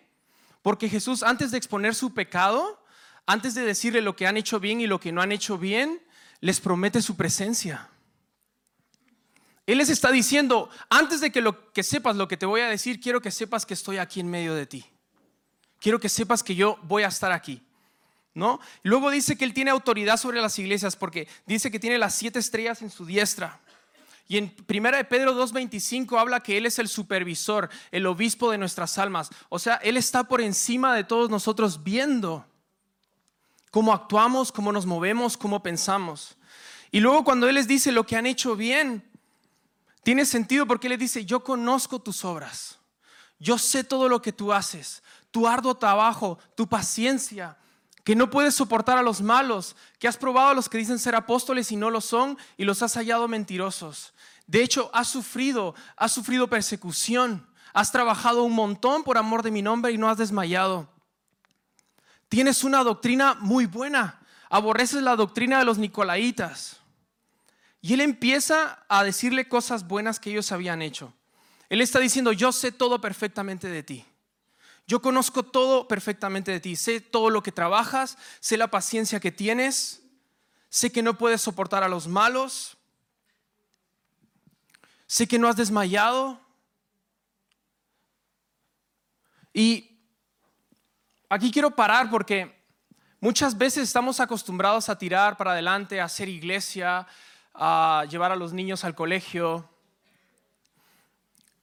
Porque 0.62 0.90
Jesús, 0.90 1.24
antes 1.24 1.52
de 1.52 1.58
exponer 1.58 1.96
su 1.96 2.14
pecado, 2.14 2.84
antes 3.26 3.54
de 3.54 3.62
decirle 3.62 4.02
lo 4.02 4.16
que 4.16 4.28
han 4.28 4.38
hecho 4.38 4.60
bien 4.60 4.82
y 4.82 4.88
lo 4.88 5.00
que 5.00 5.12
no 5.12 5.22
han 5.22 5.32
hecho 5.32 5.58
bien, 5.58 6.02
les 6.42 6.60
promete 6.60 7.02
su 7.02 7.16
presencia. 7.16 7.90
Él 9.72 9.78
les 9.78 9.90
está 9.90 10.10
diciendo, 10.10 10.68
antes 10.90 11.22
de 11.22 11.32
que, 11.32 11.42
lo, 11.42 11.72
que 11.72 11.84
sepas 11.84 12.16
lo 12.16 12.28
que 12.28 12.38
te 12.38 12.48
voy 12.48 12.62
a 12.62 12.70
decir, 12.70 13.00
quiero 13.00 13.22
que 13.22 13.30
sepas 13.30 13.68
que 13.68 13.76
estoy 13.76 13.98
aquí 13.98 14.20
en 14.20 14.28
medio 14.28 14.56
de 14.56 14.66
ti. 14.66 14.84
Quiero 15.80 16.00
que 16.00 16.10
sepas 16.10 16.42
que 16.42 16.56
yo 16.56 16.80
voy 16.84 17.04
a 17.04 17.10
estar 17.10 17.32
aquí. 17.32 17.62
¿No? 18.34 18.60
Luego 18.82 19.12
dice 19.12 19.38
que 19.38 19.46
él 19.46 19.54
tiene 19.54 19.70
autoridad 19.70 20.18
sobre 20.18 20.42
las 20.42 20.58
iglesias 20.58 20.96
porque 20.96 21.28
dice 21.46 21.70
que 21.70 21.80
tiene 21.80 22.00
las 22.00 22.16
siete 22.16 22.40
estrellas 22.40 22.82
en 22.82 22.90
su 22.90 23.06
diestra. 23.06 23.60
Y 24.28 24.38
en 24.38 24.56
1 24.68 24.92
de 24.92 25.04
Pedro 25.04 25.36
2.25 25.36 26.20
habla 26.20 26.40
que 26.40 26.58
Él 26.58 26.66
es 26.66 26.80
el 26.80 26.88
supervisor, 26.88 27.70
el 27.92 28.08
obispo 28.08 28.50
de 28.50 28.58
nuestras 28.58 28.98
almas. 28.98 29.30
O 29.50 29.60
sea, 29.60 29.76
Él 29.76 29.98
está 29.98 30.24
por 30.24 30.42
encima 30.42 30.96
de 30.96 31.04
todos 31.04 31.30
nosotros 31.30 31.84
viendo 31.84 32.44
cómo 33.70 33.94
actuamos, 33.94 34.52
cómo 34.52 34.72
nos 34.72 34.88
movemos, 34.88 35.38
cómo 35.38 35.62
pensamos. 35.62 36.38
Y 36.90 37.02
luego 37.02 37.24
cuando 37.24 37.48
Él 37.48 37.54
les 37.54 37.68
dice 37.68 37.92
lo 37.92 38.08
que 38.08 38.16
han 38.16 38.26
hecho 38.26 38.56
bien, 38.56 39.09
tiene 40.04 40.26
sentido 40.26 40.66
porque 40.66 40.90
les 40.90 41.00
dice, 41.00 41.26
yo 41.26 41.44
conozco 41.44 42.00
tus 42.00 42.24
obras, 42.26 42.80
yo 43.40 43.58
sé 43.58 43.84
todo 43.84 44.10
lo 44.10 44.22
que 44.22 44.32
tú 44.32 44.54
haces, 44.54 45.04
tu 45.32 45.48
arduo 45.48 45.76
trabajo, 45.76 46.40
tu 46.56 46.68
paciencia, 46.68 47.58
que 48.04 48.16
no 48.16 48.30
puedes 48.30 48.56
soportar 48.56 48.98
a 48.98 49.04
los 49.04 49.22
malos, 49.22 49.76
que 50.00 50.08
has 50.08 50.18
probado 50.18 50.50
a 50.50 50.54
los 50.54 50.68
que 50.68 50.78
dicen 50.78 51.00
ser 51.00 51.16
apóstoles 51.16 51.72
y 51.72 51.76
no 51.76 51.90
lo 51.90 52.02
son 52.02 52.38
y 52.58 52.64
los 52.64 52.82
has 52.82 52.96
hallado 52.96 53.28
mentirosos. 53.28 54.14
De 54.48 54.64
hecho, 54.64 54.90
has 54.94 55.08
sufrido, 55.08 55.76
has 55.96 56.12
sufrido 56.12 56.50
persecución, 56.50 57.48
has 57.72 57.92
trabajado 57.92 58.44
un 58.44 58.54
montón 58.54 59.04
por 59.04 59.18
amor 59.18 59.44
de 59.44 59.52
mi 59.52 59.62
nombre 59.62 59.92
y 59.92 59.98
no 59.98 60.10
has 60.10 60.18
desmayado. 60.18 60.90
Tienes 62.30 62.64
una 62.64 62.84
doctrina 62.84 63.36
muy 63.36 63.68
buena, 63.68 64.20
aborreces 64.50 65.04
la 65.04 65.16
doctrina 65.16 65.60
de 65.60 65.66
los 65.66 65.78
nicolaitas. 65.78 66.79
Y 67.82 67.94
él 67.94 68.02
empieza 68.02 68.86
a 68.90 69.04
decirle 69.04 69.48
cosas 69.48 69.88
buenas 69.88 70.20
que 70.20 70.32
ellos 70.32 70.52
habían 70.52 70.82
hecho. 70.82 71.14
Él 71.70 71.82
está 71.82 72.00
diciendo, 72.00 72.32
yo 72.34 72.52
sé 72.52 72.72
todo 72.72 73.00
perfectamente 73.00 73.68
de 73.68 73.84
ti. 73.84 74.06
Yo 74.88 75.02
conozco 75.02 75.44
todo 75.44 75.88
perfectamente 75.88 76.52
de 76.52 76.60
ti. 76.60 76.76
Sé 76.76 77.00
todo 77.00 77.30
lo 77.30 77.44
que 77.44 77.52
trabajas, 77.52 78.18
sé 78.40 78.58
la 78.58 78.72
paciencia 78.72 79.20
que 79.20 79.32
tienes, 79.32 80.02
sé 80.70 80.92
que 80.92 81.04
no 81.04 81.18
puedes 81.18 81.42
soportar 81.42 81.84
a 81.84 81.88
los 81.88 82.08
malos, 82.08 82.76
sé 85.06 85.28
que 85.28 85.40
no 85.40 85.48
has 85.48 85.56
desmayado. 85.56 86.42
Y 89.54 90.00
aquí 91.30 91.52
quiero 91.52 91.76
parar 91.76 92.10
porque 92.10 92.60
muchas 93.20 93.58
veces 93.58 93.84
estamos 93.84 94.20
acostumbrados 94.20 94.90
a 94.90 94.98
tirar 94.98 95.38
para 95.38 95.52
adelante, 95.52 96.02
a 96.02 96.06
hacer 96.06 96.30
iglesia, 96.30 97.08
a 97.62 98.06
llevar 98.10 98.32
a 98.32 98.38
los 98.38 98.54
niños 98.54 98.86
al 98.86 98.96
colegio. 98.96 99.70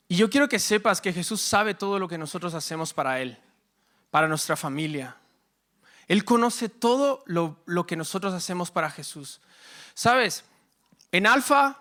Y 0.08 0.16
yo 0.16 0.28
quiero 0.28 0.46
que 0.46 0.58
sepas 0.58 1.00
que 1.00 1.12
Jesús 1.12 1.40
sabe 1.40 1.72
todo 1.72 1.98
lo 1.98 2.06
que 2.06 2.18
nosotros 2.18 2.52
hacemos 2.52 2.92
para 2.92 3.20
Él, 3.20 3.38
para 4.10 4.28
nuestra 4.28 4.56
familia. 4.56 5.16
Él 6.06 6.24
conoce 6.24 6.68
todo 6.68 7.22
lo, 7.24 7.56
lo 7.64 7.86
que 7.86 7.96
nosotros 7.96 8.34
hacemos 8.34 8.70
para 8.70 8.90
Jesús. 8.90 9.40
Sabes, 9.94 10.44
en 11.12 11.26
Alfa 11.26 11.80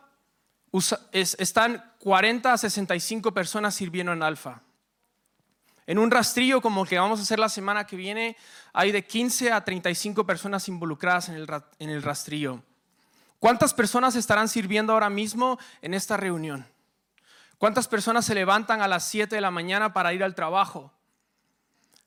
están 1.11 1.83
40 1.99 2.53
a 2.53 2.57
65 2.57 3.33
personas 3.33 3.75
sirviendo 3.75 4.13
en 4.13 4.23
alfa. 4.23 4.61
En 5.87 5.99
un 5.99 6.09
rastrillo 6.09 6.61
como 6.61 6.83
el 6.83 6.89
que 6.89 6.97
vamos 6.97 7.19
a 7.19 7.23
hacer 7.23 7.37
la 7.37 7.49
semana 7.49 7.85
que 7.85 7.95
viene, 7.95 8.37
hay 8.73 8.91
de 8.91 9.05
15 9.05 9.51
a 9.51 9.63
35 9.63 10.25
personas 10.25 10.67
involucradas 10.67 11.29
en 11.29 11.35
el, 11.35 11.47
en 11.79 11.89
el 11.89 12.01
rastrillo. 12.01 12.63
¿Cuántas 13.39 13.73
personas 13.73 14.15
estarán 14.15 14.49
sirviendo 14.49 14.93
ahora 14.93 15.09
mismo 15.09 15.59
en 15.81 15.93
esta 15.93 16.17
reunión? 16.17 16.65
¿Cuántas 17.57 17.87
personas 17.87 18.25
se 18.25 18.35
levantan 18.35 18.81
a 18.81 18.87
las 18.87 19.05
7 19.05 19.35
de 19.35 19.41
la 19.41 19.51
mañana 19.51 19.93
para 19.93 20.13
ir 20.13 20.23
al 20.23 20.35
trabajo? 20.35 20.91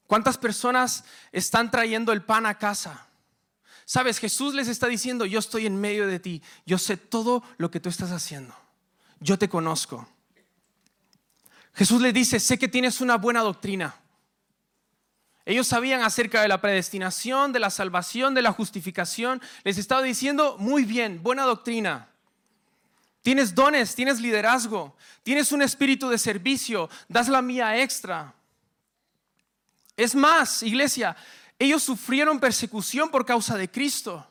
¿Cuántas 0.07 0.39
personas 0.39 1.05
están 1.33 1.71
trayendo 1.71 2.13
el 2.13 2.23
pan 2.23 2.47
a 2.47 2.59
casa? 2.59 3.07
Sabes, 3.85 4.19
Jesús 4.19 4.55
les 4.55 4.69
está 4.69 4.87
diciendo, 4.87 5.25
yo 5.25 5.39
estoy 5.39 5.67
en 5.67 5.81
medio 5.81 6.07
de 6.07 6.21
ti, 6.21 6.43
yo 6.67 6.77
sé 6.77 6.97
todo 6.97 7.43
lo 7.57 7.71
que 7.71 7.81
tú 7.81 7.89
estás 7.89 8.11
haciendo, 8.11 8.55
yo 9.21 9.39
te 9.39 9.49
conozco. 9.49 10.07
Jesús 11.73 12.01
les 12.01 12.13
dice, 12.13 12.41
sé 12.41 12.59
que 12.59 12.69
tienes 12.69 13.01
una 13.01 13.17
buena 13.17 13.41
doctrina. 13.41 13.95
Ellos 15.49 15.67
sabían 15.67 16.02
acerca 16.02 16.43
de 16.43 16.49
la 16.49 16.61
predestinación, 16.61 17.55
de 17.55 17.59
la 17.59 17.71
salvación, 17.71 18.35
de 18.35 18.43
la 18.43 18.52
justificación. 18.52 19.40
Les 19.64 19.78
estaba 19.78 20.02
diciendo, 20.02 20.57
muy 20.59 20.85
bien, 20.85 21.23
buena 21.23 21.45
doctrina. 21.45 22.11
Tienes 23.23 23.55
dones, 23.55 23.95
tienes 23.95 24.21
liderazgo, 24.21 24.95
tienes 25.23 25.50
un 25.50 25.62
espíritu 25.62 26.11
de 26.11 26.19
servicio, 26.19 26.90
das 27.09 27.28
la 27.28 27.40
mía 27.40 27.78
extra. 27.78 28.35
Es 29.97 30.14
más, 30.14 30.62
iglesia, 30.62 31.17
ellos 31.59 31.83
sufrieron 31.83 32.38
persecución 32.38 33.09
por 33.09 33.25
causa 33.25 33.57
de 33.57 33.71
Cristo. 33.71 34.28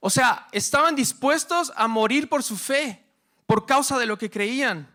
O 0.00 0.10
sea, 0.10 0.48
estaban 0.50 0.96
dispuestos 0.96 1.72
a 1.76 1.86
morir 1.86 2.28
por 2.28 2.42
su 2.42 2.56
fe, 2.56 3.00
por 3.46 3.64
causa 3.64 3.96
de 3.96 4.06
lo 4.06 4.18
que 4.18 4.28
creían. 4.28 4.92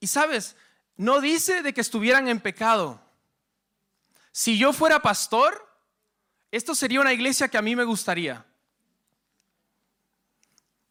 Y 0.00 0.08
sabes, 0.08 0.56
no 0.96 1.20
dice 1.20 1.62
de 1.62 1.72
que 1.72 1.82
estuvieran 1.82 2.26
en 2.26 2.40
pecado. 2.40 3.06
Si 4.38 4.56
yo 4.56 4.72
fuera 4.72 5.02
pastor, 5.02 5.68
esto 6.52 6.76
sería 6.76 7.00
una 7.00 7.12
iglesia 7.12 7.48
que 7.48 7.58
a 7.58 7.62
mí 7.62 7.74
me 7.74 7.82
gustaría. 7.82 8.46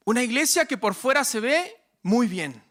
Una 0.03 0.21
iglesia 0.21 0.65
que 0.65 0.77
por 0.77 0.93
fuera 0.93 1.23
se 1.23 1.39
ve 1.39 1.81
muy 2.01 2.27
bien. 2.27 2.61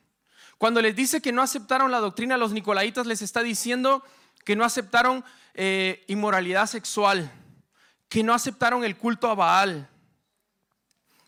Cuando 0.58 0.82
les 0.82 0.94
dice 0.94 1.22
que 1.22 1.32
no 1.32 1.40
aceptaron 1.40 1.90
la 1.90 2.00
doctrina 2.00 2.36
los 2.36 2.52
nicolaitas, 2.52 3.06
les 3.06 3.22
está 3.22 3.42
diciendo 3.42 4.04
que 4.44 4.54
no 4.54 4.66
aceptaron 4.66 5.24
eh, 5.54 6.04
inmoralidad 6.08 6.66
sexual, 6.66 7.32
que 8.10 8.22
no 8.22 8.34
aceptaron 8.34 8.84
el 8.84 8.98
culto 8.98 9.30
a 9.30 9.34
Baal, 9.34 9.88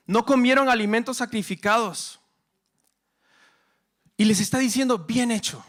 no 0.05 0.27
comieron 0.27 0.69
alimentos 0.69 1.17
sacrificados. 1.17 2.21
Y 4.19 4.27
les 4.27 4.41
está 4.41 4.59
diciendo, 4.59 4.99
bien 4.99 5.31
hecho, 5.31 5.65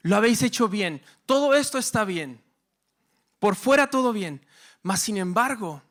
lo 0.00 0.16
habéis 0.16 0.40
hecho 0.40 0.70
bien, 0.70 1.02
todo 1.26 1.54
esto 1.54 1.76
está 1.76 2.06
bien, 2.06 2.41
por 3.42 3.56
fuera 3.56 3.90
todo 3.90 4.12
bien. 4.12 4.46
Mas, 4.82 5.02
sin 5.02 5.16
embargo, 5.16 5.82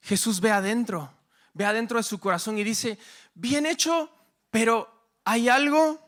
Jesús 0.00 0.40
ve 0.40 0.50
adentro, 0.50 1.08
ve 1.54 1.64
adentro 1.64 1.98
de 1.98 2.02
su 2.02 2.18
corazón 2.18 2.58
y 2.58 2.64
dice, 2.64 2.98
bien 3.32 3.64
hecho, 3.64 4.10
pero 4.50 4.92
hay 5.24 5.48
algo 5.48 6.04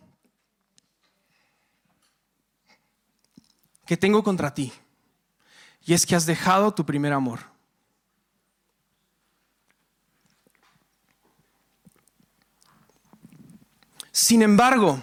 que 3.86 3.96
tengo 3.96 4.24
contra 4.24 4.52
ti. 4.52 4.72
Y 5.82 5.94
es 5.94 6.04
que 6.04 6.16
has 6.16 6.26
dejado 6.26 6.74
tu 6.74 6.84
primer 6.84 7.12
amor. 7.12 7.42
Sin 14.10 14.42
embargo, 14.42 15.00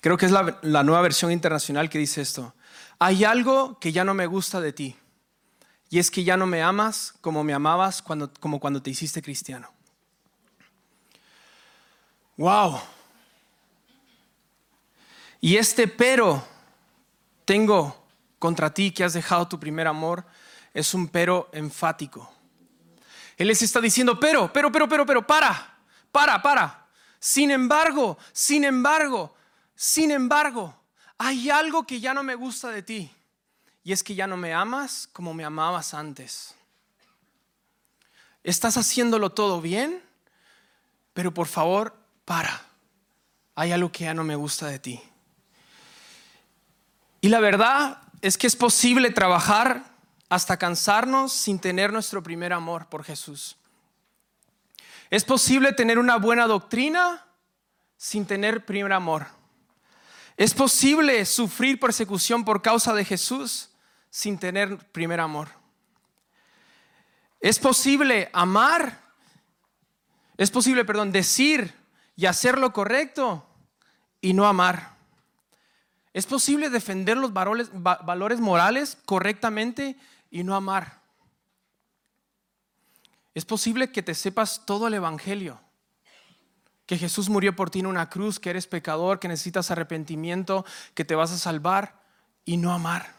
creo 0.00 0.16
que 0.16 0.26
es 0.26 0.30
la, 0.30 0.60
la, 0.62 0.84
nueva 0.84 1.02
versión 1.02 1.32
internacional 1.32 1.90
que 1.90 1.98
dice 1.98 2.22
esto 2.22 2.54
hay 2.98 3.24
algo 3.24 3.78
que 3.78 3.92
ya 3.92 4.04
no 4.04 4.14
me 4.14 4.26
gusta 4.26 4.60
de 4.60 4.72
ti, 4.72 4.96
y 5.88 5.98
es 5.98 6.10
que 6.10 6.24
ya 6.24 6.36
no 6.36 6.46
me 6.46 6.62
amas 6.62 7.14
como 7.20 7.44
me 7.44 7.54
amabas 7.54 8.02
cuando, 8.02 8.32
como 8.40 8.58
cuando 8.58 8.82
te 8.82 8.90
hiciste 8.90 9.22
cristiano. 9.22 9.70
Wow. 12.36 12.80
Y 15.40 15.56
este 15.56 15.88
pero 15.88 16.44
tengo 17.44 18.04
contra 18.38 18.74
ti 18.74 18.90
que 18.90 19.04
has 19.04 19.12
dejado 19.12 19.48
tu 19.48 19.58
primer 19.58 19.86
amor 19.86 20.24
es 20.74 20.92
un 20.92 21.08
pero 21.08 21.48
enfático. 21.52 22.30
Él 23.36 23.48
les 23.48 23.62
está 23.62 23.80
diciendo, 23.80 24.18
pero, 24.18 24.52
pero, 24.52 24.70
pero, 24.72 24.88
pero, 24.88 25.06
pero, 25.06 25.26
para, 25.26 25.78
para, 26.12 26.42
para. 26.42 26.86
Sin 27.18 27.50
embargo, 27.50 28.18
sin 28.32 28.64
embargo, 28.64 29.34
sin 29.74 30.10
embargo, 30.10 30.74
hay 31.18 31.50
algo 31.50 31.86
que 31.86 32.00
ya 32.00 32.14
no 32.14 32.22
me 32.22 32.34
gusta 32.34 32.70
de 32.70 32.82
ti. 32.82 33.10
Y 33.82 33.92
es 33.92 34.02
que 34.02 34.14
ya 34.14 34.26
no 34.26 34.36
me 34.36 34.52
amas 34.52 35.08
como 35.12 35.32
me 35.32 35.44
amabas 35.44 35.94
antes. 35.94 36.54
Estás 38.42 38.76
haciéndolo 38.76 39.30
todo 39.30 39.60
bien, 39.60 40.02
pero 41.12 41.32
por 41.32 41.46
favor, 41.46 41.96
para. 42.24 42.62
Hay 43.54 43.72
algo 43.72 43.90
que 43.90 44.04
ya 44.04 44.14
no 44.14 44.24
me 44.24 44.36
gusta 44.36 44.66
de 44.66 44.78
ti. 44.78 45.00
Y 47.20 47.28
la 47.28 47.40
verdad 47.40 48.02
es 48.20 48.36
que 48.36 48.46
es 48.46 48.56
posible 48.56 49.10
trabajar 49.10 49.84
hasta 50.28 50.56
cansarnos 50.56 51.32
sin 51.32 51.58
tener 51.58 51.92
nuestro 51.92 52.22
primer 52.22 52.52
amor 52.52 52.86
por 52.88 53.04
Jesús. 53.04 53.56
Es 55.10 55.24
posible 55.24 55.72
tener 55.72 55.98
una 55.98 56.16
buena 56.16 56.46
doctrina 56.46 57.24
sin 57.96 58.26
tener 58.26 58.64
primer 58.64 58.92
amor. 58.92 59.35
Es 60.36 60.52
posible 60.52 61.24
sufrir 61.24 61.80
persecución 61.80 62.44
por 62.44 62.60
causa 62.62 62.92
de 62.92 63.04
Jesús 63.04 63.70
sin 64.10 64.38
tener 64.38 64.78
primer 64.92 65.20
amor. 65.20 65.48
Es 67.40 67.58
posible 67.58 68.30
amar, 68.32 69.00
es 70.36 70.50
posible, 70.50 70.84
perdón, 70.84 71.12
decir 71.12 71.74
y 72.16 72.26
hacer 72.26 72.58
lo 72.58 72.72
correcto 72.72 73.46
y 74.20 74.32
no 74.32 74.46
amar. 74.46 74.96
Es 76.12 76.26
posible 76.26 76.70
defender 76.70 77.16
los 77.18 77.32
valores, 77.32 78.40
morales 78.40 78.96
correctamente 79.04 79.96
y 80.30 80.44
no 80.44 80.54
amar. 80.54 81.00
Es 83.34 83.44
posible 83.44 83.92
que 83.92 84.02
te 84.02 84.14
sepas 84.14 84.64
todo 84.64 84.86
el 84.86 84.94
Evangelio, 84.94 85.60
que 86.86 86.96
Jesús 86.96 87.28
murió 87.28 87.54
por 87.54 87.68
ti 87.68 87.80
en 87.80 87.86
una 87.86 88.08
cruz, 88.08 88.38
que 88.38 88.50
eres 88.50 88.66
pecador, 88.66 89.18
que 89.18 89.28
necesitas 89.28 89.70
arrepentimiento, 89.70 90.64
que 90.94 91.04
te 91.04 91.16
vas 91.16 91.32
a 91.32 91.38
salvar 91.38 92.00
y 92.44 92.56
no 92.56 92.72
amar. 92.72 93.14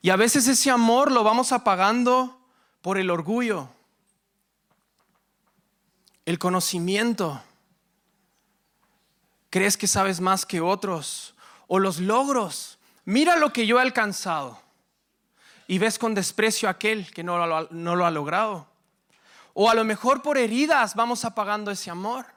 Y 0.00 0.10
a 0.10 0.16
veces 0.16 0.46
ese 0.46 0.70
amor 0.70 1.10
lo 1.10 1.24
vamos 1.24 1.50
apagando 1.50 2.40
por 2.80 2.98
el 2.98 3.10
orgullo, 3.10 3.68
el 6.24 6.38
conocimiento. 6.38 7.42
Crees 9.50 9.76
que 9.76 9.88
sabes 9.88 10.20
más 10.20 10.46
que 10.46 10.60
otros 10.60 11.34
o 11.66 11.80
los 11.80 11.98
logros. 11.98 12.78
Mira 13.04 13.36
lo 13.36 13.52
que 13.52 13.66
yo 13.66 13.78
he 13.78 13.82
alcanzado. 13.82 14.60
Y 15.66 15.78
ves 15.78 15.98
con 15.98 16.14
desprecio 16.14 16.68
a 16.68 16.72
aquel 16.72 17.10
que 17.10 17.24
no 17.24 17.44
lo, 17.44 17.68
no 17.72 17.96
lo 17.96 18.06
ha 18.06 18.10
logrado. 18.12 18.68
O 19.54 19.68
a 19.68 19.74
lo 19.74 19.84
mejor 19.84 20.22
por 20.22 20.38
heridas 20.38 20.94
vamos 20.94 21.24
apagando 21.24 21.72
ese 21.72 21.90
amor. 21.90 22.35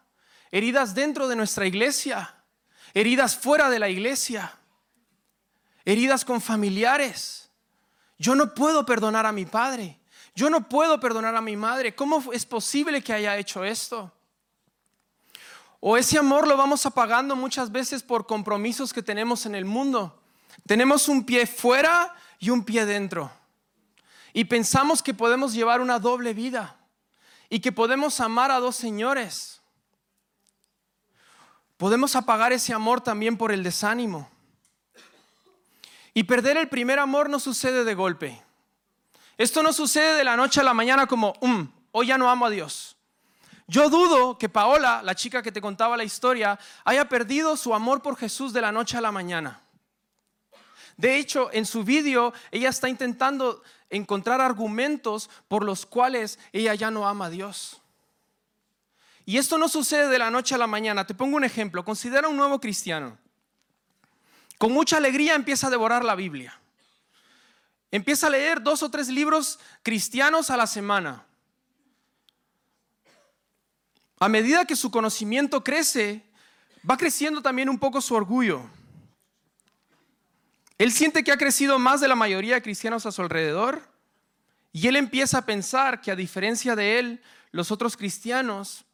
Heridas 0.52 0.96
dentro 0.96 1.28
de 1.28 1.36
nuestra 1.36 1.66
iglesia. 1.66 2.36
Heridas 2.94 3.38
fuera 3.38 3.70
de 3.70 3.80
la 3.80 3.90
iglesia. 3.90 4.58
Heridas 5.86 6.26
con 6.26 6.42
familiares. 6.42 7.50
Yo 8.18 8.36
no 8.36 8.54
puedo 8.54 8.86
perdonar 8.86 9.26
a 9.26 9.32
mi 9.32 9.46
padre. 9.46 10.00
Yo 10.36 10.50
no 10.50 10.68
puedo 10.68 11.00
perdonar 11.00 11.36
a 11.36 11.42
mi 11.42 11.56
madre. 11.56 11.96
¿Cómo 11.96 12.32
es 12.32 12.46
posible 12.46 13.04
que 13.04 13.14
haya 13.14 13.38
hecho 13.38 13.64
esto? 13.64 14.12
O 15.80 15.98
ese 15.98 16.18
amor 16.18 16.48
lo 16.48 16.58
vamos 16.58 16.86
apagando 16.86 17.36
muchas 17.36 17.72
veces 17.72 18.04
por 18.04 18.26
compromisos 18.26 18.92
que 18.92 19.02
tenemos 19.02 19.46
en 19.46 19.56
el 19.56 19.66
mundo. 19.66 20.22
Tenemos 20.66 21.08
un 21.08 21.26
pie 21.26 21.48
fuera 21.48 22.14
y 22.40 22.50
un 22.50 22.66
pie 22.66 22.86
dentro. 22.86 23.32
Y 24.34 24.46
pensamos 24.46 25.02
que 25.02 25.14
podemos 25.14 25.54
llevar 25.54 25.82
una 25.82 26.00
doble 26.00 26.34
vida 26.34 26.78
y 27.50 27.60
que 27.62 27.72
podemos 27.72 28.20
amar 28.20 28.52
a 28.52 28.60
dos 28.60 28.76
señores. 28.76 29.59
Podemos 31.80 32.18
apagar 32.18 32.52
ese 32.52 32.74
amor 32.74 33.00
también 33.00 33.38
por 33.38 33.54
el 33.54 33.64
desánimo. 33.64 34.30
Y 36.14 36.24
perder 36.24 36.58
el 36.58 36.68
primer 36.68 37.00
amor 37.00 37.30
no 37.30 37.40
sucede 37.40 37.86
de 37.86 37.96
golpe. 37.96 38.44
Esto 39.38 39.64
no 39.64 39.72
sucede 39.72 40.18
de 40.18 40.26
la 40.26 40.36
noche 40.36 40.60
a 40.60 40.64
la 40.66 40.74
mañana 40.74 41.08
como, 41.08 41.36
um, 41.40 41.72
hoy 41.94 42.08
ya 42.08 42.18
no 42.18 42.30
amo 42.30 42.48
a 42.48 42.50
Dios. 42.50 42.98
Yo 43.66 43.90
dudo 43.90 44.38
que 44.38 44.50
Paola, 44.50 45.02
la 45.06 45.16
chica 45.16 45.42
que 45.42 45.54
te 45.54 45.62
contaba 45.62 45.96
la 45.96 46.04
historia, 46.04 46.60
haya 46.84 47.08
perdido 47.08 47.56
su 47.56 47.74
amor 47.74 48.02
por 48.02 48.18
Jesús 48.18 48.52
de 48.52 48.60
la 48.60 48.74
noche 48.74 48.98
a 48.98 49.02
la 49.02 49.14
mañana. 49.14 49.62
De 50.98 51.16
hecho, 51.16 51.50
en 51.54 51.66
su 51.66 51.86
vídeo, 51.86 52.34
ella 52.52 52.68
está 52.68 52.90
intentando 52.90 53.64
encontrar 53.90 54.42
argumentos 54.42 55.30
por 55.48 55.64
los 55.64 55.86
cuales 55.86 56.40
ella 56.52 56.76
ya 56.76 56.92
no 56.92 57.08
ama 57.08 57.28
a 57.28 57.30
Dios. 57.30 57.82
Y 59.30 59.38
esto 59.38 59.60
no 59.60 59.70
sucede 59.70 60.08
de 60.08 60.18
la 60.18 60.32
noche 60.32 60.56
a 60.56 60.58
la 60.58 60.66
mañana. 60.66 61.06
Te 61.06 61.14
pongo 61.14 61.38
un 61.38 61.44
ejemplo. 61.44 61.86
Considera 61.86 62.28
un 62.28 62.36
nuevo 62.36 62.60
cristiano. 62.60 63.16
Con 64.58 64.72
mucha 64.72 64.98
alegría 64.98 65.36
empieza 65.36 65.68
a 65.68 65.70
devorar 65.70 66.04
la 66.04 66.16
Biblia. 66.16 66.60
Empieza 67.92 68.26
a 68.26 68.32
leer 68.32 68.60
dos 68.64 68.82
o 68.82 68.90
tres 68.90 69.08
libros 69.08 69.60
cristianos 69.84 70.50
a 70.50 70.58
la 70.58 70.66
semana. 70.66 71.28
A 74.20 74.28
medida 74.30 74.66
que 74.66 74.76
su 74.76 74.90
conocimiento 74.90 75.64
crece, 75.64 76.24
va 76.90 76.98
creciendo 76.98 77.44
también 77.44 77.70
un 77.70 77.78
poco 77.78 78.02
su 78.02 78.16
orgullo. 78.16 78.64
Él 80.80 80.92
siente 80.92 81.24
que 81.24 81.32
ha 81.32 81.38
crecido 81.38 81.78
más 81.78 82.02
de 82.02 82.08
la 82.08 82.16
mayoría 82.16 82.56
de 82.56 82.64
cristianos 82.64 83.06
a 83.06 83.12
su 83.12 83.22
alrededor 83.22 83.80
y 84.72 84.88
él 84.88 84.96
empieza 84.96 85.38
a 85.38 85.46
pensar 85.46 86.02
que 86.02 86.10
a 86.10 86.16
diferencia 86.16 86.76
de 86.76 86.98
él, 86.98 87.22
los 87.52 87.70
otros 87.70 87.96
cristianos 87.96 88.86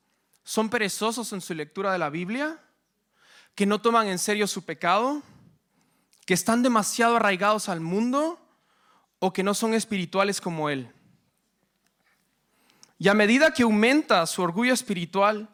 son 0.45 0.69
perezosos 0.69 1.33
en 1.33 1.41
su 1.41 1.53
lectura 1.53 1.91
de 1.91 1.97
la 1.97 2.09
Biblia, 2.09 2.57
que 3.55 3.65
no 3.65 3.81
toman 3.81 4.07
en 4.07 4.19
serio 4.19 4.47
su 4.47 4.63
pecado, 4.63 5.21
que 6.25 6.33
están 6.33 6.63
demasiado 6.63 7.17
arraigados 7.17 7.67
al 7.67 7.81
mundo 7.81 8.39
o 9.19 9.33
que 9.33 9.43
no 9.43 9.53
son 9.53 9.73
espirituales 9.73 10.39
como 10.39 10.69
él. 10.69 10.89
Y 12.97 13.09
a 13.09 13.13
medida 13.13 13.51
que 13.51 13.63
aumenta 13.63 14.25
su 14.25 14.41
orgullo 14.41 14.73
espiritual, 14.73 15.49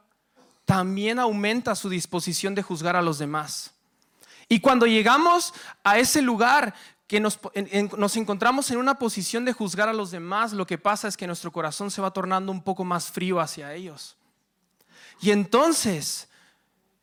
también 0.66 1.20
aumenta 1.20 1.74
su 1.74 1.90
disposición 1.90 2.54
de 2.54 2.62
juzgar 2.62 2.96
a 2.96 3.02
los 3.02 3.18
demás. 3.18 3.72
Y 4.48 4.60
cuando 4.60 4.86
llegamos 4.86 5.54
a 5.84 5.98
ese 5.98 6.22
lugar 6.22 6.76
que 7.08 7.20
nos, 7.20 7.40
encontramos 8.16 8.70
en 8.72 8.78
una 8.78 9.00
posición 9.00 9.46
de 9.46 9.54
juzgar 9.54 9.90
a 9.90 9.94
los 9.94 10.12
demás, 10.12 10.54
lo 10.54 10.68
que 10.68 10.78
pasa 10.78 11.08
es 11.08 11.18
que 11.18 11.28
nuestro 11.28 11.52
corazón 11.52 11.92
se 11.92 12.02
va 12.02 12.12
tornando 12.12 12.52
un 12.52 12.62
poco 12.62 12.84
más 12.84 13.10
frío 13.10 13.40
hacia 13.40 13.74
ellos. 13.74 14.18
Y 15.22 15.32
entonces 15.32 16.28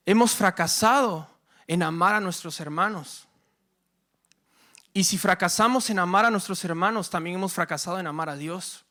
hemos 0.06 0.34
fracasado 0.34 1.28
en 1.66 1.82
amar 1.82 2.14
a 2.14 2.20
nuestros 2.20 2.60
hermanos. 2.60 3.28
Y 4.92 5.04
si 5.04 5.18
fracasamos 5.18 5.90
en 5.90 5.98
amar 5.98 6.24
a 6.24 6.30
nuestros 6.30 6.64
hermanos, 6.64 7.10
también 7.10 7.36
hemos 7.36 7.52
fracasado 7.52 8.00
en 8.00 8.06
amar 8.06 8.28
a 8.28 8.36
Dios. 8.36 8.84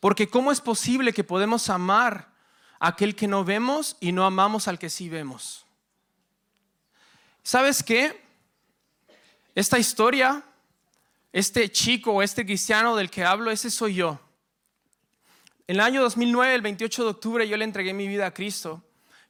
Porque 0.00 0.28
¿cómo 0.28 0.50
es 0.50 0.60
posible 0.60 1.12
que 1.12 1.24
podemos 1.24 1.68
amar 1.68 2.28
a 2.80 2.88
aquel 2.88 3.14
que 3.14 3.28
no 3.28 3.44
vemos 3.44 3.96
y 4.00 4.12
no 4.12 4.24
amamos 4.24 4.68
al 4.68 4.78
que 4.78 4.90
sí 4.90 5.08
vemos? 5.08 5.66
¿Sabes 7.42 7.82
qué? 7.82 8.20
Esta 9.54 9.78
historia, 9.78 10.42
este 11.32 11.70
chico 11.70 12.12
o 12.12 12.22
este 12.22 12.44
cristiano 12.44 12.96
del 12.96 13.10
que 13.10 13.24
hablo, 13.24 13.50
ese 13.50 13.70
soy 13.70 13.94
yo. 13.94 14.20
En 15.68 15.74
el 15.76 15.80
año 15.80 16.00
2009, 16.00 16.54
el 16.54 16.62
28 16.62 17.04
de 17.04 17.10
octubre, 17.10 17.46
yo 17.46 17.54
le 17.58 17.64
entregué 17.64 17.92
mi 17.92 18.08
vida 18.08 18.24
a 18.24 18.32
Cristo. 18.32 18.82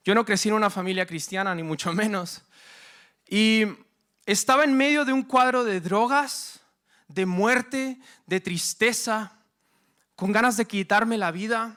Yo 0.05 0.14
no 0.14 0.24
crecí 0.24 0.48
en 0.48 0.55
una 0.55 0.70
familia 0.70 1.05
cristiana, 1.05 1.53
ni 1.53 1.64
mucho 1.64 1.92
menos. 1.92 2.42
Y 3.29 3.64
estaba 4.24 4.62
en 4.62 4.72
medio 4.77 5.05
de 5.05 5.12
un 5.12 5.24
cuadro 5.24 5.64
de 5.64 5.81
drogas, 5.81 6.61
de 7.09 7.27
muerte, 7.27 7.98
de 8.27 8.38
tristeza, 8.38 9.33
con 10.14 10.31
ganas 10.31 10.57
de 10.57 10.64
quitarme 10.66 11.18
la 11.18 11.33
vida. 11.33 11.77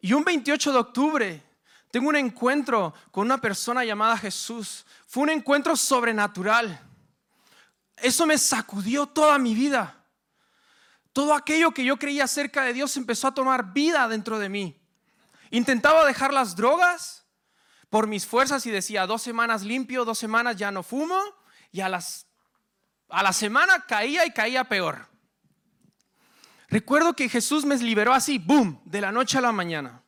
Y 0.00 0.12
un 0.12 0.22
28 0.22 0.72
de 0.72 0.78
octubre 0.78 1.42
tengo 1.90 2.08
un 2.08 2.16
encuentro 2.16 2.94
con 3.10 3.26
una 3.26 3.40
persona 3.40 3.84
llamada 3.84 4.16
Jesús. 4.16 4.86
Fue 5.08 5.24
un 5.24 5.30
encuentro 5.30 5.74
sobrenatural. 5.74 6.80
Eso 7.96 8.26
me 8.26 8.38
sacudió 8.38 9.06
toda 9.06 9.38
mi 9.38 9.56
vida. 9.56 10.05
Todo 11.16 11.32
aquello 11.32 11.70
que 11.70 11.82
yo 11.82 11.96
creía 11.96 12.24
acerca 12.24 12.62
de 12.62 12.74
Dios 12.74 12.94
empezó 12.98 13.28
a 13.28 13.32
tomar 13.32 13.72
vida 13.72 14.06
dentro 14.06 14.38
de 14.38 14.50
mí. 14.50 14.78
Intentaba 15.50 16.04
dejar 16.04 16.30
las 16.30 16.56
drogas 16.56 17.24
por 17.88 18.06
mis 18.06 18.26
fuerzas 18.26 18.66
y 18.66 18.70
decía, 18.70 19.06
dos 19.06 19.22
semanas 19.22 19.62
limpio, 19.62 20.04
dos 20.04 20.18
semanas 20.18 20.56
ya 20.56 20.70
no 20.70 20.82
fumo. 20.82 21.18
Y 21.72 21.80
a, 21.80 21.88
las, 21.88 22.26
a 23.08 23.22
la 23.22 23.32
semana 23.32 23.86
caía 23.88 24.26
y 24.26 24.30
caía 24.30 24.64
peor. 24.64 25.08
Recuerdo 26.68 27.16
que 27.16 27.30
Jesús 27.30 27.64
me 27.64 27.78
liberó 27.78 28.12
así, 28.12 28.36
boom, 28.36 28.78
de 28.84 29.00
la 29.00 29.10
noche 29.10 29.38
a 29.38 29.40
la 29.40 29.52
mañana. 29.52 30.02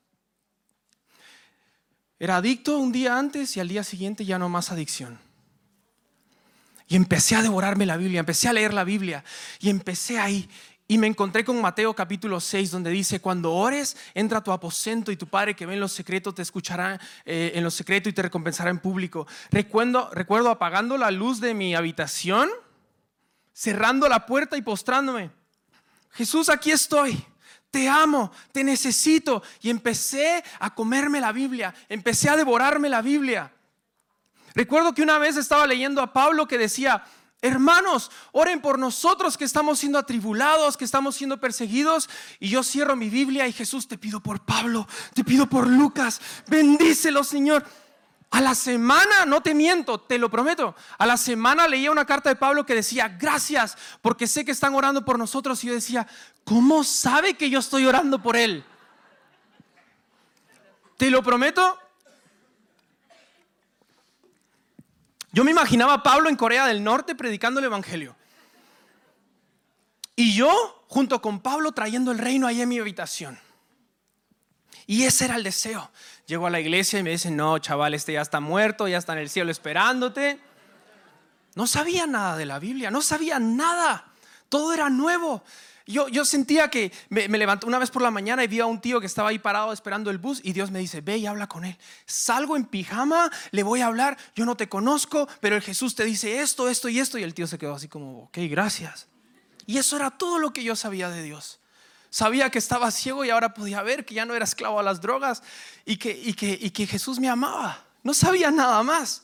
Era 2.19 2.37
adicto 2.37 2.77
un 2.77 2.93
día 2.93 3.19
antes 3.19 3.57
y 3.57 3.61
al 3.61 3.69
día 3.69 3.83
siguiente 3.83 4.27
ya 4.27 4.39
no 4.39 4.51
más 4.51 4.71
adicción. 4.73 5.19
Y 6.87 6.97
empecé 6.97 7.35
a 7.35 7.41
devorarme 7.41 7.87
la 7.87 7.97
Biblia, 7.97 8.21
empecé 8.21 8.47
a 8.49 8.53
leer 8.53 8.75
la 8.75 8.85
Biblia 8.85 9.25
y 9.59 9.71
empecé 9.71 10.19
ahí. 10.19 10.51
Y 10.91 10.97
me 10.97 11.07
encontré 11.07 11.45
con 11.45 11.61
Mateo 11.61 11.95
capítulo 11.95 12.41
6, 12.41 12.71
donde 12.71 12.89
dice, 12.89 13.21
cuando 13.21 13.53
ores, 13.53 13.95
entra 14.15 14.39
a 14.39 14.43
tu 14.43 14.53
aposento 14.53 15.13
y 15.13 15.19
tu 15.19 15.27
Padre 15.27 15.55
que 15.55 15.67
ve 15.67 15.75
en 15.75 15.81
los 15.81 15.93
secretos 15.93 16.35
te 16.35 16.41
escuchará 16.41 16.99
eh, 17.27 17.53
en 17.55 17.63
los 17.63 17.75
secretos 17.75 18.11
y 18.11 18.15
te 18.15 18.23
recompensará 18.23 18.71
en 18.71 18.79
público. 18.79 19.27
Recuerdo, 19.51 20.09
recuerdo 20.15 20.49
apagando 20.49 20.97
la 20.97 21.11
luz 21.11 21.41
de 21.41 21.53
mi 21.53 21.75
habitación, 21.75 22.49
cerrando 23.53 24.09
la 24.09 24.25
puerta 24.25 24.57
y 24.57 24.63
postrándome. 24.63 25.31
Jesús, 26.13 26.49
aquí 26.49 26.71
estoy. 26.71 27.23
Te 27.71 27.87
amo, 27.87 28.33
te 28.51 28.65
necesito. 28.65 29.43
Y 29.61 29.69
empecé 29.69 30.43
a 30.59 30.75
comerme 30.75 31.21
la 31.21 31.33
Biblia, 31.33 31.75
empecé 31.91 32.31
a 32.31 32.37
devorarme 32.39 32.89
la 32.89 33.03
Biblia. 33.03 33.53
Recuerdo 34.55 34.95
que 34.95 35.03
una 35.03 35.19
vez 35.19 35.37
estaba 35.37 35.67
leyendo 35.67 36.01
a 36.01 36.15
Pablo 36.15 36.49
que 36.49 36.57
decía, 36.57 37.05
Hermanos, 37.41 38.11
oren 38.33 38.61
por 38.61 38.79
nosotros 38.79 39.37
que 39.37 39.45
estamos 39.45 39.79
siendo 39.79 39.99
atribulados, 39.99 40.77
que 40.77 40.85
estamos 40.85 41.15
siendo 41.15 41.39
perseguidos. 41.39 42.11
Y 42.41 42.49
yo 42.49 42.65
cierro 42.65 42.97
mi 42.97 43.11
Biblia 43.11 43.47
y 43.47 43.53
Jesús, 43.53 43.87
te 43.87 43.97
pido 43.97 44.21
por 44.21 44.41
Pablo, 44.45 44.89
te 45.15 45.23
pido 45.23 45.47
por 45.49 45.69
Lucas, 45.69 46.21
bendícelo 46.49 47.23
Señor. 47.23 47.65
A 48.31 48.43
la 48.43 48.55
semana, 48.55 49.25
no 49.25 49.41
te 49.41 49.55
miento, 49.55 50.01
te 50.01 50.19
lo 50.19 50.31
prometo, 50.31 50.75
a 50.99 51.07
la 51.07 51.17
semana 51.17 51.67
leía 51.67 51.91
una 51.91 52.05
carta 52.05 52.29
de 52.29 52.37
Pablo 52.37 52.67
que 52.67 52.75
decía, 52.75 53.09
gracias, 53.09 53.79
porque 54.03 54.27
sé 54.27 54.45
que 54.45 54.51
están 54.51 54.75
orando 54.75 55.03
por 55.03 55.19
nosotros. 55.19 55.65
Y 55.65 55.69
yo 55.69 55.73
decía, 55.73 56.07
¿cómo 56.45 56.85
sabe 56.85 57.35
que 57.35 57.49
yo 57.49 57.59
estoy 57.59 57.87
orando 57.87 58.21
por 58.21 58.37
él? 58.37 58.65
Te 60.99 61.09
lo 61.09 61.23
prometo, 61.23 61.79
Yo 65.33 65.45
me 65.45 65.51
imaginaba 65.51 65.95
a 65.95 66.03
Pablo 66.03 66.29
en 66.29 66.37
Corea 66.37 66.67
del 66.67 66.83
Norte 66.83 67.15
predicando 67.15 67.61
el 67.61 67.67
Evangelio. 67.67 68.17
Y 70.17 70.35
yo, 70.35 70.85
junto 70.89 71.23
con 71.23 71.41
Pablo, 71.41 71.73
trayendo 71.73 72.11
el 72.11 72.19
reino 72.19 72.47
ahí 72.47 72.61
en 72.61 72.69
mi 72.69 72.79
habitación. 72.79 73.39
Y 74.87 75.05
ese 75.05 75.27
era 75.27 75.37
el 75.37 75.45
deseo. 75.45 75.91
Llego 76.27 76.47
a 76.47 76.51
la 76.51 76.61
iglesia 76.61 76.99
y 76.99 77.03
me 77.03 77.11
dicen, 77.11 77.37
no, 77.37 77.59
chaval, 77.59 77.95
este 77.95 78.15
ya 78.15 78.23
está 78.23 78.41
muerto, 78.41 78.89
ya 78.89 78.99
está 78.99 79.13
en 79.13 79.19
el 79.19 79.29
cielo 79.29 79.51
esperándote. 79.51 80.41
No 81.55 81.67
sabía 81.67 82.07
nada 82.07 82.37
de 82.37 82.47
la 82.47 82.59
Biblia, 82.59 82.91
no 82.91 83.03
sabía 83.03 83.39
nada. 83.39 84.07
Todo 84.49 84.73
era 84.73 84.89
nuevo. 84.89 85.45
Yo, 85.89 86.27
sentía 86.27 86.69
que 86.69 86.93
me, 87.09 87.29
me 87.29 87.47
una 87.65 87.79
vez 87.79 87.91
por 87.91 88.03
la 88.03 88.11
mañana 88.11 88.45
y 88.45 88.47
vi 88.47 88.61
a 88.61 88.67
un 88.67 88.79
tío 88.79 89.01
que 89.01 89.07
estaba 89.07 89.31
ahí 89.31 89.39
parado 89.39 89.73
esperando 89.73 90.11
el 90.11 90.19
bus 90.19 90.39
y 90.45 90.53
Dios 90.53 90.71
me 90.71 90.81
dice, 90.81 91.01
ve 91.01 91.17
y 91.17 91.25
habla 91.25 91.47
con 91.47 91.65
él. 91.65 91.79
Salgo 92.05 92.57
en 92.57 92.67
pijama, 92.67 93.31
le 93.53 93.63
voy 93.63 93.81
a 93.81 93.87
hablar, 93.87 94.19
yo 94.37 94.45
no 94.45 94.55
te 94.55 94.69
conozco, 94.69 95.27
pero 95.41 95.57
el 95.57 95.63
Jesús 95.63 95.95
te 95.95 96.05
dice 96.05 96.43
esto, 96.43 96.69
esto 96.69 96.91
y 96.91 96.99
esto. 96.99 97.17
Y 97.17 97.23
el 97.23 97.33
tío 97.33 97.47
se 97.47 97.57
quedó 97.57 97.75
así 97.75 97.89
como, 97.89 98.25
ok, 98.25 98.37
gracias. 98.51 99.09
Y 99.65 99.79
eso 99.79 99.97
era 99.97 100.11
todo 100.11 100.39
lo 100.39 100.53
que 100.53 100.63
yo 100.63 100.77
sabía 100.77 101.09
de 101.09 101.23
Dios. 101.23 101.59
Sabía 102.11 102.51
que 102.51 102.59
estaba 102.59 102.91
ciego 102.91 103.25
y 103.25 103.31
ahora 103.31 103.55
podía 103.55 103.81
ver 103.83 104.05
que 104.05 104.15
ya 104.15 104.27
no 104.27 104.35
era 104.35 104.45
esclavo 104.45 104.79
a 104.79 104.83
las 104.83 105.01
drogas 105.01 105.43
y 105.87 105.97
que, 105.97 106.11
y 106.11 106.35
que, 106.35 106.59
y 106.61 106.69
que 106.69 106.87
Jesús 106.87 107.19
me 107.19 107.31
amaba. 107.31 107.83
No 108.03 108.13
sabía 108.13 108.51
nada 108.51 108.83
más. 108.83 109.23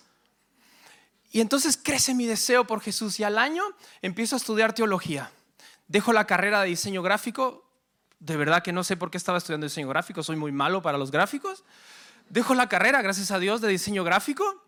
Y 1.31 1.42
entonces 1.42 1.77
crece 1.77 2.14
mi 2.14 2.24
deseo 2.24 2.66
por 2.66 2.81
Jesús 2.81 3.20
y 3.20 3.24
al 3.24 3.37
año 3.37 3.64
empiezo 4.00 4.35
a 4.37 4.38
estudiar 4.38 4.72
teología 4.72 5.31
dejo 5.88 6.12
la 6.12 6.27
carrera 6.27 6.62
de 6.62 6.68
diseño 6.68 7.03
gráfico. 7.03 7.70
De 8.18 8.37
verdad 8.37 8.62
que 8.62 8.73
no 8.73 8.85
sé 8.85 8.97
por 8.97 9.11
qué 9.11 9.18
estaba 9.18 9.38
estudiando 9.38 9.66
diseño 9.66 9.88
gráfico, 9.88 10.23
soy 10.23 10.37
muy 10.37 10.53
malo 10.53 10.83
para 10.83 10.99
los 10.99 11.11
gráficos. 11.11 11.64
Dejo 12.29 12.55
la 12.55 12.68
carrera, 12.68 13.03
gracias 13.03 13.31
a 13.31 13.38
Dios, 13.38 13.61
de 13.61 13.68
diseño 13.68 14.05
gráfico 14.05 14.64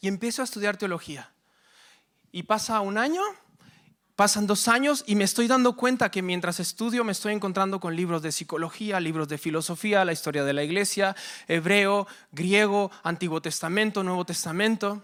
y 0.00 0.08
empiezo 0.08 0.42
a 0.42 0.44
estudiar 0.44 0.76
teología. 0.76 1.32
Y 2.32 2.44
pasa 2.44 2.80
un 2.80 2.98
año, 2.98 3.22
pasan 4.16 4.46
dos 4.46 4.68
años 4.68 5.04
y 5.06 5.14
me 5.14 5.24
estoy 5.24 5.46
dando 5.46 5.76
cuenta 5.76 6.10
que 6.10 6.22
mientras 6.22 6.60
estudio 6.60 7.04
me 7.04 7.12
estoy 7.12 7.34
encontrando 7.34 7.80
con 7.80 7.96
libros 7.96 8.22
de 8.22 8.32
psicología, 8.32 9.00
libros 9.00 9.28
de 9.28 9.38
filosofía, 9.38 10.04
la 10.04 10.12
historia 10.12 10.44
de 10.44 10.52
la 10.52 10.62
iglesia, 10.62 11.16
hebreo, 11.48 12.06
griego, 12.32 12.90
Antiguo 13.02 13.40
Testamento, 13.42 14.02
Nuevo 14.02 14.24
Testamento. 14.24 15.02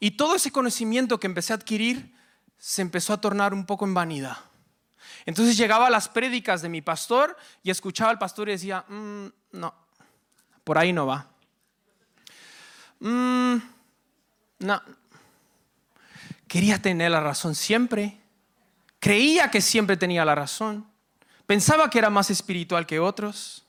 Y 0.00 0.12
todo 0.12 0.36
ese 0.36 0.52
conocimiento 0.52 1.20
que 1.20 1.26
empecé 1.26 1.52
a 1.52 1.56
adquirir 1.56 2.14
se 2.58 2.82
empezó 2.82 3.12
a 3.12 3.20
tornar 3.20 3.54
un 3.54 3.66
poco 3.66 3.84
en 3.84 3.94
vanidad. 3.94 4.38
Entonces 5.26 5.56
llegaba 5.56 5.86
a 5.86 5.90
las 5.90 6.08
prédicas 6.08 6.62
de 6.62 6.68
mi 6.68 6.82
pastor 6.82 7.36
y 7.62 7.70
escuchaba 7.70 8.10
al 8.10 8.18
pastor 8.18 8.48
y 8.48 8.52
decía, 8.52 8.84
mm, 8.88 9.26
no, 9.52 9.74
por 10.64 10.78
ahí 10.78 10.92
no 10.92 11.06
va. 11.06 11.26
Mm, 13.00 13.56
no. 14.60 14.82
Quería 16.46 16.80
tener 16.80 17.10
la 17.10 17.20
razón 17.20 17.54
siempre. 17.54 18.20
Creía 18.98 19.50
que 19.50 19.60
siempre 19.60 19.96
tenía 19.96 20.24
la 20.24 20.34
razón. 20.34 20.86
Pensaba 21.46 21.90
que 21.90 21.98
era 21.98 22.10
más 22.10 22.30
espiritual 22.30 22.86
que 22.86 23.00
otros. 23.00 23.64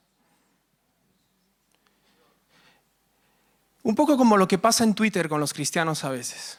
Un 3.83 3.95
poco 3.95 4.17
como 4.17 4.37
lo 4.37 4.47
que 4.47 4.57
pasa 4.57 4.83
en 4.83 4.95
Twitter 4.95 5.29
con 5.29 5.39
los 5.39 5.53
cristianos 5.53 6.03
a 6.03 6.09
veces. 6.09 6.57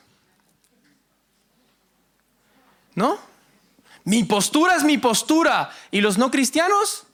¿No? 2.94 3.18
Mi 4.06 4.22
postura 4.22 4.76
es 4.76 4.84
mi 4.84 4.98
postura. 4.98 5.68
Y 5.90 6.00
los 6.00 6.16
no 6.16 6.30
cristianos, 6.30 7.06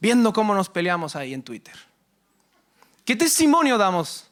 viendo 0.00 0.32
cómo 0.32 0.54
nos 0.54 0.70
peleamos 0.70 1.14
ahí 1.14 1.34
en 1.34 1.42
Twitter. 1.42 1.74
¿Qué 3.04 3.14
testimonio 3.16 3.76
damos? 3.76 4.30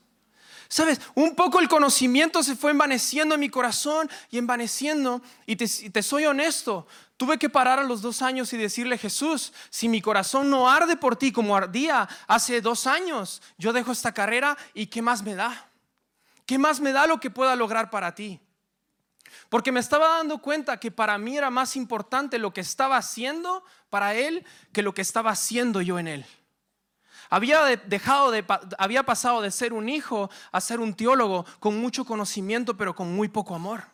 Sabes, 0.68 0.98
un 1.14 1.34
poco 1.34 1.60
el 1.60 1.68
conocimiento 1.68 2.42
se 2.42 2.56
fue 2.56 2.70
envaneciendo 2.70 3.34
en 3.34 3.40
mi 3.42 3.50
corazón 3.50 4.10
y 4.30 4.38
envaneciendo. 4.38 5.20
Y 5.44 5.56
te, 5.56 6.02
soy 6.02 6.24
honesto, 6.24 6.86
tuve 7.18 7.38
que 7.38 7.50
parar 7.50 7.78
a 7.80 7.84
los 7.84 8.00
dos 8.00 8.22
años 8.22 8.50
y 8.54 8.56
decirle, 8.56 8.96
Jesús, 8.96 9.52
si 9.68 9.86
mi 9.86 10.00
corazón 10.00 10.48
no 10.48 10.70
arde 10.70 10.96
por 10.96 11.16
ti 11.16 11.32
como 11.32 11.54
ardía 11.54 12.08
hace 12.26 12.62
dos 12.62 12.86
años, 12.86 13.42
yo 13.58 13.74
dejo 13.74 13.92
esta 13.92 14.12
carrera 14.12 14.56
y 14.72 14.86
¿qué 14.86 15.02
más 15.02 15.22
me 15.22 15.34
da? 15.34 15.68
¿Qué 16.46 16.56
más 16.56 16.80
me 16.80 16.92
da 16.92 17.06
lo 17.06 17.20
que 17.20 17.28
pueda 17.28 17.54
lograr 17.56 17.90
para 17.90 18.14
ti? 18.14 18.40
Porque 19.48 19.72
me 19.72 19.80
estaba 19.80 20.16
dando 20.16 20.38
cuenta 20.38 20.78
que 20.78 20.90
para 20.90 21.18
mí 21.18 21.36
era 21.36 21.50
más 21.50 21.76
importante 21.76 22.38
lo 22.38 22.52
que 22.52 22.60
estaba 22.60 22.96
haciendo 22.96 23.64
para 23.90 24.14
él 24.14 24.44
que 24.72 24.82
lo 24.82 24.94
que 24.94 25.02
estaba 25.02 25.30
haciendo 25.30 25.80
yo 25.80 25.98
en 25.98 26.08
él. 26.08 26.26
Había 27.28 27.64
dejado 27.64 28.30
de, 28.30 28.44
había 28.78 29.02
pasado 29.02 29.42
de 29.42 29.50
ser 29.50 29.72
un 29.72 29.88
hijo 29.88 30.30
a 30.52 30.60
ser 30.60 30.80
un 30.80 30.94
teólogo 30.94 31.44
con 31.58 31.78
mucho 31.78 32.04
conocimiento 32.04 32.76
pero 32.76 32.94
con 32.94 33.14
muy 33.14 33.28
poco 33.28 33.54
amor. 33.54 33.84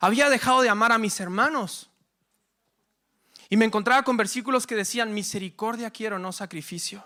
Había 0.00 0.28
dejado 0.28 0.62
de 0.62 0.68
amar 0.68 0.92
a 0.92 0.98
mis 0.98 1.18
hermanos. 1.20 1.90
Y 3.48 3.56
me 3.56 3.64
encontraba 3.64 4.02
con 4.02 4.16
versículos 4.16 4.66
que 4.66 4.74
decían, 4.74 5.14
misericordia 5.14 5.90
quiero, 5.90 6.18
no 6.18 6.32
sacrificio. 6.32 7.04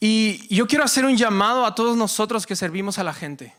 Y 0.00 0.54
yo 0.54 0.66
quiero 0.66 0.84
hacer 0.84 1.04
un 1.04 1.16
llamado 1.16 1.64
a 1.66 1.74
todos 1.74 1.96
nosotros 1.96 2.46
que 2.46 2.54
servimos 2.54 2.98
a 2.98 3.04
la 3.04 3.12
gente. 3.12 3.54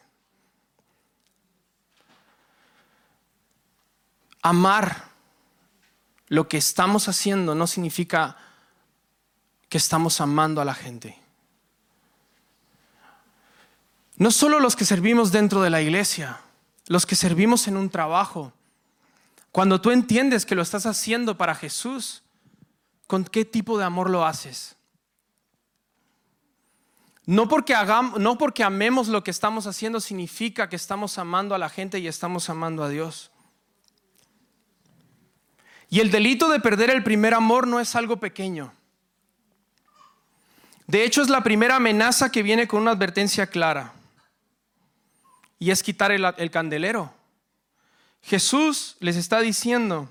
Amar 4.41 5.09
lo 6.27 6.47
que 6.47 6.57
estamos 6.57 7.09
haciendo 7.09 7.55
no 7.55 7.67
significa 7.67 8.37
que 9.67 9.77
estamos 9.77 10.21
amando 10.21 10.61
a 10.61 10.65
la 10.65 10.73
gente. 10.73 11.19
No 14.15 14.31
solo 14.31 14.59
los 14.59 14.75
que 14.75 14.85
servimos 14.85 15.31
dentro 15.31 15.61
de 15.61 15.69
la 15.69 15.81
iglesia, 15.81 16.39
los 16.87 17.05
que 17.05 17.15
servimos 17.15 17.67
en 17.67 17.77
un 17.77 17.89
trabajo. 17.89 18.53
Cuando 19.51 19.81
tú 19.81 19.91
entiendes 19.91 20.45
que 20.45 20.55
lo 20.55 20.61
estás 20.61 20.85
haciendo 20.85 21.37
para 21.37 21.55
Jesús, 21.55 22.23
¿con 23.07 23.23
qué 23.23 23.45
tipo 23.45 23.77
de 23.77 23.85
amor 23.85 24.09
lo 24.09 24.25
haces? 24.25 24.75
No 27.29 27.47
porque, 27.47 27.75
hagamos, 27.75 28.19
no 28.19 28.39
porque 28.39 28.63
amemos 28.63 29.07
lo 29.07 29.23
que 29.23 29.29
estamos 29.29 29.67
haciendo 29.67 30.01
significa 30.01 30.67
que 30.67 30.75
estamos 30.75 31.19
amando 31.19 31.53
a 31.53 31.59
la 31.59 31.69
gente 31.69 31.99
y 31.99 32.07
estamos 32.07 32.49
amando 32.49 32.83
a 32.83 32.89
Dios. 32.89 33.29
Y 35.91 35.99
el 35.99 36.09
delito 36.09 36.49
de 36.49 36.59
perder 36.59 36.89
el 36.89 37.03
primer 37.03 37.35
amor 37.35 37.67
no 37.67 37.79
es 37.79 37.95
algo 37.95 38.17
pequeño. 38.17 38.73
De 40.87 41.03
hecho, 41.03 41.21
es 41.21 41.29
la 41.29 41.43
primera 41.43 41.75
amenaza 41.75 42.31
que 42.31 42.41
viene 42.41 42.67
con 42.67 42.81
una 42.81 42.91
advertencia 42.93 43.45
clara. 43.45 43.93
Y 45.59 45.69
es 45.69 45.83
quitar 45.83 46.11
el, 46.11 46.49
candelero. 46.49 47.13
Jesús 48.23 48.97
les 49.01 49.15
está 49.15 49.39
diciendo, 49.41 50.09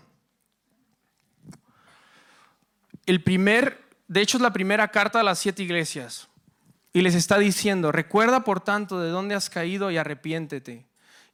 el 3.06 3.24
primer, 3.24 3.84
de 4.06 4.20
hecho 4.20 4.36
es 4.36 4.40
la 4.40 4.52
primera 4.52 4.86
carta 4.86 5.18
a 5.18 5.24
las 5.24 5.40
siete 5.40 5.64
iglesias. 5.64 6.27
Y 6.98 7.02
les 7.02 7.14
está 7.14 7.38
diciendo, 7.38 7.92
recuerda 7.92 8.42
por 8.42 8.58
tanto 8.58 8.98
de 8.98 9.10
dónde 9.10 9.36
has 9.36 9.48
caído 9.48 9.92
y 9.92 9.96
arrepiéntete. 9.96 10.84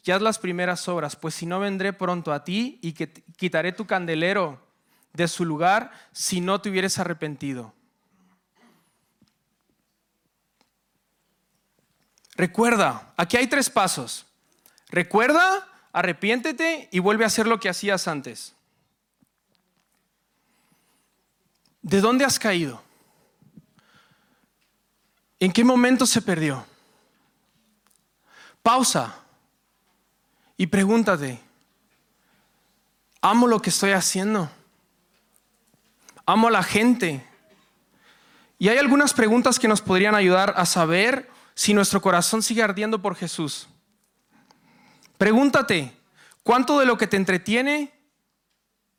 Y 0.04 0.10
haz 0.10 0.20
las 0.20 0.38
primeras 0.38 0.86
obras, 0.88 1.16
pues 1.16 1.34
si 1.34 1.46
no 1.46 1.58
vendré 1.58 1.94
pronto 1.94 2.34
a 2.34 2.44
ti 2.44 2.78
y 2.82 2.92
que 2.92 3.10
quitaré 3.38 3.72
tu 3.72 3.86
candelero 3.86 4.60
de 5.14 5.26
su 5.26 5.46
lugar 5.46 5.90
si 6.12 6.42
no 6.42 6.60
te 6.60 6.68
hubieres 6.68 6.98
arrepentido. 6.98 7.72
Recuerda, 12.36 13.14
aquí 13.16 13.38
hay 13.38 13.46
tres 13.46 13.70
pasos. 13.70 14.26
Recuerda, 14.90 15.66
arrepiéntete 15.94 16.90
y 16.92 16.98
vuelve 16.98 17.24
a 17.24 17.28
hacer 17.28 17.46
lo 17.46 17.58
que 17.58 17.70
hacías 17.70 18.06
antes. 18.06 18.54
¿De 21.80 22.02
dónde 22.02 22.26
has 22.26 22.38
caído? 22.38 22.82
¿En 25.44 25.52
qué 25.52 25.62
momento 25.62 26.06
se 26.06 26.22
perdió? 26.22 26.64
Pausa 28.62 29.14
y 30.56 30.68
pregúntate, 30.68 31.38
¿amo 33.20 33.46
lo 33.46 33.60
que 33.60 33.68
estoy 33.68 33.90
haciendo? 33.90 34.50
¿Amo 36.24 36.48
a 36.48 36.50
la 36.50 36.62
gente? 36.62 37.28
Y 38.58 38.70
hay 38.70 38.78
algunas 38.78 39.12
preguntas 39.12 39.58
que 39.58 39.68
nos 39.68 39.82
podrían 39.82 40.14
ayudar 40.14 40.54
a 40.56 40.64
saber 40.64 41.28
si 41.54 41.74
nuestro 41.74 42.00
corazón 42.00 42.42
sigue 42.42 42.62
ardiendo 42.62 43.02
por 43.02 43.14
Jesús. 43.14 43.68
Pregúntate, 45.18 45.94
¿cuánto 46.42 46.78
de 46.78 46.86
lo 46.86 46.96
que 46.96 47.06
te 47.06 47.18
entretiene 47.18 47.92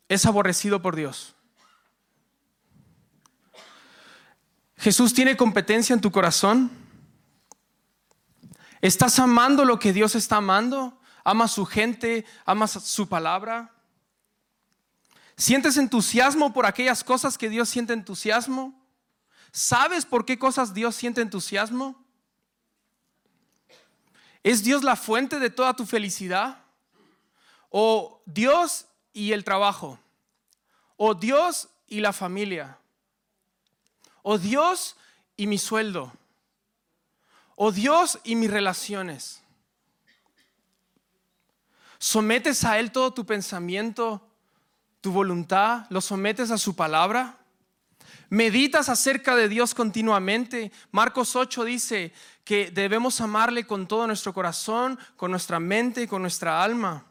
es 0.08 0.24
aborrecido 0.26 0.80
por 0.80 0.94
Dios? 0.94 1.35
Jesús 4.78 5.14
tiene 5.14 5.36
competencia 5.36 5.94
en 5.94 6.00
tu 6.00 6.10
corazón. 6.10 6.70
¿Estás 8.80 9.18
amando 9.18 9.64
lo 9.64 9.78
que 9.78 9.92
Dios 9.92 10.14
está 10.14 10.36
amando? 10.36 11.00
¿Amas 11.24 11.52
su 11.52 11.64
gente? 11.64 12.24
¿Amas 12.44 12.72
su 12.72 13.08
palabra? 13.08 13.72
¿Sientes 15.36 15.76
entusiasmo 15.76 16.52
por 16.52 16.66
aquellas 16.66 17.02
cosas 17.02 17.36
que 17.36 17.48
Dios 17.48 17.68
siente 17.68 17.92
entusiasmo? 17.92 18.80
¿Sabes 19.50 20.06
por 20.06 20.24
qué 20.24 20.38
cosas 20.38 20.72
Dios 20.72 20.94
siente 20.94 21.20
entusiasmo? 21.20 22.04
¿Es 24.42 24.62
Dios 24.62 24.84
la 24.84 24.96
fuente 24.96 25.38
de 25.38 25.50
toda 25.50 25.74
tu 25.74 25.86
felicidad? 25.86 26.62
¿O 27.70 28.22
Dios 28.26 28.86
y 29.12 29.32
el 29.32 29.44
trabajo? 29.44 29.98
¿O 30.96 31.14
Dios 31.14 31.68
y 31.88 32.00
la 32.00 32.12
familia? 32.12 32.78
¿O 34.28 34.38
Dios 34.38 34.96
y 35.36 35.46
mi 35.46 35.56
sueldo? 35.56 36.12
¿O 37.54 37.70
Dios 37.70 38.18
y 38.24 38.34
mis 38.34 38.50
relaciones? 38.50 39.40
¿Sometes 41.98 42.64
a 42.64 42.80
Él 42.80 42.90
todo 42.90 43.14
tu 43.14 43.24
pensamiento, 43.24 44.20
tu 45.00 45.12
voluntad? 45.12 45.86
¿Lo 45.90 46.00
sometes 46.00 46.50
a 46.50 46.58
su 46.58 46.74
palabra? 46.74 47.38
¿Meditas 48.28 48.88
acerca 48.88 49.36
de 49.36 49.48
Dios 49.48 49.74
continuamente? 49.74 50.72
Marcos 50.90 51.36
8 51.36 51.62
dice 51.62 52.12
que 52.42 52.72
debemos 52.72 53.20
amarle 53.20 53.64
con 53.64 53.86
todo 53.86 54.08
nuestro 54.08 54.34
corazón, 54.34 54.98
con 55.16 55.30
nuestra 55.30 55.60
mente 55.60 56.08
con 56.08 56.22
nuestra 56.22 56.64
alma. 56.64 57.04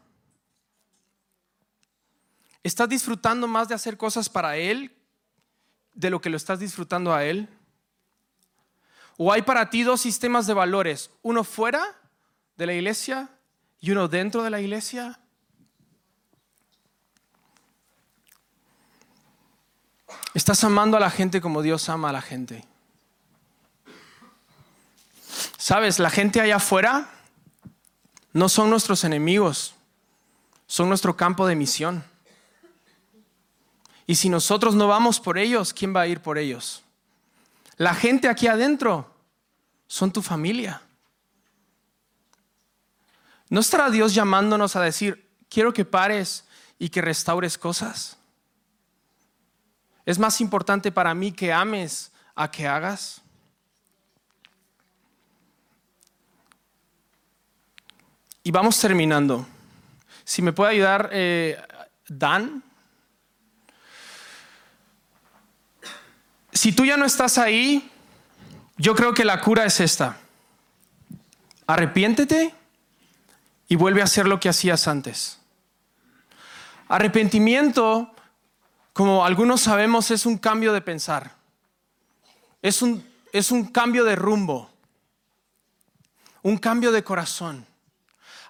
¿Estás 2.62 2.90
disfrutando 2.90 3.48
más 3.48 3.68
de 3.68 3.74
hacer 3.74 3.96
cosas 3.96 4.28
para 4.28 4.58
Él 4.58 4.95
de 5.96 6.10
lo 6.10 6.20
que 6.20 6.30
lo 6.30 6.36
estás 6.36 6.60
disfrutando 6.60 7.12
a 7.12 7.24
Él? 7.24 7.48
¿O 9.16 9.32
hay 9.32 9.42
para 9.42 9.70
ti 9.70 9.82
dos 9.82 10.02
sistemas 10.02 10.46
de 10.46 10.54
valores, 10.54 11.10
uno 11.22 11.42
fuera 11.42 11.96
de 12.56 12.66
la 12.66 12.74
iglesia 12.74 13.30
y 13.80 13.90
uno 13.90 14.06
dentro 14.06 14.42
de 14.42 14.50
la 14.50 14.60
iglesia? 14.60 15.18
¿Estás 20.34 20.62
amando 20.64 20.98
a 20.98 21.00
la 21.00 21.10
gente 21.10 21.40
como 21.40 21.62
Dios 21.62 21.88
ama 21.88 22.10
a 22.10 22.12
la 22.12 22.20
gente? 22.20 22.64
Sabes, 25.56 25.98
la 25.98 26.10
gente 26.10 26.40
allá 26.40 26.56
afuera 26.56 27.10
no 28.34 28.50
son 28.50 28.68
nuestros 28.68 29.02
enemigos, 29.04 29.74
son 30.66 30.90
nuestro 30.90 31.16
campo 31.16 31.46
de 31.46 31.56
misión. 31.56 32.04
Y 34.06 34.14
si 34.14 34.28
nosotros 34.28 34.74
no 34.74 34.86
vamos 34.86 35.18
por 35.20 35.36
ellos, 35.38 35.72
¿quién 35.72 35.94
va 35.94 36.02
a 36.02 36.06
ir 36.06 36.20
por 36.20 36.38
ellos? 36.38 36.82
La 37.76 37.94
gente 37.94 38.28
aquí 38.28 38.46
adentro 38.46 39.12
son 39.86 40.12
tu 40.12 40.22
familia. 40.22 40.82
¿No 43.48 43.60
estará 43.60 43.90
Dios 43.90 44.14
llamándonos 44.14 44.76
a 44.76 44.82
decir, 44.82 45.28
quiero 45.48 45.72
que 45.72 45.84
pares 45.84 46.44
y 46.78 46.88
que 46.88 47.02
restaures 47.02 47.58
cosas? 47.58 48.16
¿Es 50.04 50.18
más 50.18 50.40
importante 50.40 50.92
para 50.92 51.14
mí 51.14 51.32
que 51.32 51.52
ames 51.52 52.12
a 52.34 52.50
que 52.50 52.66
hagas? 52.66 53.20
Y 58.44 58.52
vamos 58.52 58.78
terminando. 58.78 59.44
Si 60.24 60.40
me 60.42 60.52
puede 60.52 60.72
ayudar 60.72 61.10
eh, 61.12 61.60
Dan. 62.08 62.62
Si 66.56 66.72
tú 66.72 66.86
ya 66.86 66.96
no 66.96 67.04
estás 67.04 67.36
ahí, 67.36 67.90
yo 68.78 68.94
creo 68.94 69.12
que 69.12 69.24
la 69.24 69.40
cura 69.40 69.66
es 69.66 69.78
esta. 69.80 70.16
Arrepiéntete 71.66 72.54
y 73.68 73.76
vuelve 73.76 74.00
a 74.00 74.04
hacer 74.04 74.26
lo 74.26 74.40
que 74.40 74.48
hacías 74.48 74.88
antes. 74.88 75.38
Arrepentimiento 76.88 78.10
como 78.96 79.26
algunos 79.26 79.60
sabemos, 79.60 80.10
es 80.10 80.24
un 80.24 80.38
cambio 80.38 80.72
de 80.72 80.80
pensar. 80.80 81.32
Es 82.62 82.80
un, 82.80 83.06
es 83.30 83.50
un 83.50 83.66
cambio 83.66 84.04
de 84.04 84.16
rumbo. 84.16 84.70
Un 86.40 86.56
cambio 86.56 86.90
de 86.90 87.04
corazón. 87.04 87.66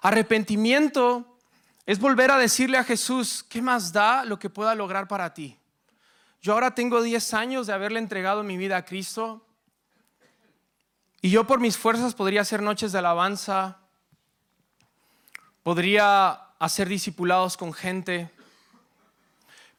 Arrepentimiento 0.01 1.37
es 1.85 1.99
volver 1.99 2.31
a 2.31 2.37
decirle 2.37 2.77
a 2.77 2.85
Jesús, 2.85 3.43
¿qué 3.49 3.61
más 3.61 3.91
da 3.91 4.23
lo 4.23 4.39
que 4.39 4.49
pueda 4.49 4.73
lograr 4.73 5.09
para 5.09 5.33
ti? 5.33 5.57
Yo 6.41 6.53
ahora 6.53 6.75
tengo 6.75 7.01
10 7.01 7.33
años 7.33 7.67
de 7.67 7.73
haberle 7.73 7.99
entregado 7.99 8.43
mi 8.43 8.57
vida 8.57 8.77
a 8.77 8.85
Cristo. 8.85 9.45
Y 11.21 11.29
yo 11.29 11.45
por 11.45 11.59
mis 11.59 11.77
fuerzas 11.77 12.13
podría 12.13 12.41
hacer 12.41 12.61
noches 12.61 12.91
de 12.91 12.99
alabanza, 12.99 13.79
podría 15.63 16.31
hacer 16.59 16.87
discipulados 16.87 17.57
con 17.57 17.73
gente, 17.73 18.31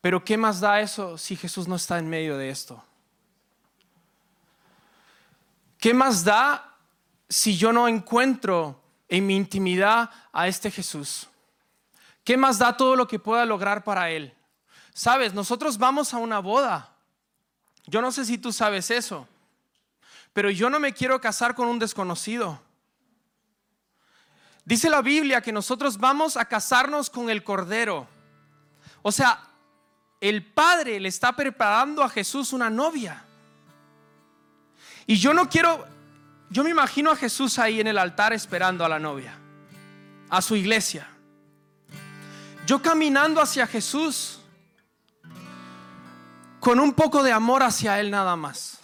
pero 0.00 0.24
¿qué 0.24 0.36
más 0.36 0.60
da 0.60 0.80
eso 0.80 1.18
si 1.18 1.36
Jesús 1.36 1.66
no 1.66 1.76
está 1.76 1.98
en 1.98 2.08
medio 2.08 2.36
de 2.36 2.50
esto? 2.50 2.82
¿Qué 5.78 5.94
más 5.94 6.24
da 6.24 6.76
si 7.28 7.56
yo 7.56 7.72
no 7.72 7.88
encuentro 7.88 8.80
en 9.08 9.26
mi 9.26 9.36
intimidad 9.36 10.10
a 10.32 10.48
este 10.48 10.70
Jesús? 10.70 11.28
¿Qué 12.24 12.36
más 12.36 12.58
da 12.58 12.76
todo 12.76 12.96
lo 12.96 13.06
que 13.06 13.18
pueda 13.18 13.44
lograr 13.46 13.84
para 13.84 14.10
Él? 14.10 14.34
Sabes, 14.98 15.32
nosotros 15.32 15.78
vamos 15.78 16.12
a 16.12 16.16
una 16.16 16.40
boda. 16.40 16.90
Yo 17.86 18.02
no 18.02 18.10
sé 18.10 18.24
si 18.24 18.36
tú 18.36 18.52
sabes 18.52 18.90
eso, 18.90 19.28
pero 20.32 20.50
yo 20.50 20.68
no 20.70 20.80
me 20.80 20.92
quiero 20.92 21.20
casar 21.20 21.54
con 21.54 21.68
un 21.68 21.78
desconocido. 21.78 22.60
Dice 24.64 24.90
la 24.90 25.00
Biblia 25.00 25.40
que 25.40 25.52
nosotros 25.52 25.98
vamos 25.98 26.36
a 26.36 26.46
casarnos 26.46 27.10
con 27.10 27.30
el 27.30 27.44
Cordero. 27.44 28.08
O 29.02 29.12
sea, 29.12 29.40
el 30.20 30.44
Padre 30.44 30.98
le 30.98 31.08
está 31.08 31.30
preparando 31.30 32.02
a 32.02 32.08
Jesús 32.08 32.52
una 32.52 32.68
novia. 32.68 33.22
Y 35.06 35.16
yo 35.16 35.32
no 35.32 35.48
quiero, 35.48 35.86
yo 36.50 36.64
me 36.64 36.70
imagino 36.70 37.12
a 37.12 37.16
Jesús 37.16 37.60
ahí 37.60 37.78
en 37.78 37.86
el 37.86 37.98
altar 37.98 38.32
esperando 38.32 38.84
a 38.84 38.88
la 38.88 38.98
novia, 38.98 39.38
a 40.28 40.42
su 40.42 40.56
iglesia. 40.56 41.06
Yo 42.66 42.82
caminando 42.82 43.40
hacia 43.40 43.64
Jesús 43.64 44.40
con 46.60 46.80
un 46.80 46.92
poco 46.92 47.22
de 47.22 47.32
amor 47.32 47.62
hacia 47.62 48.00
Él 48.00 48.10
nada 48.10 48.36
más. 48.36 48.78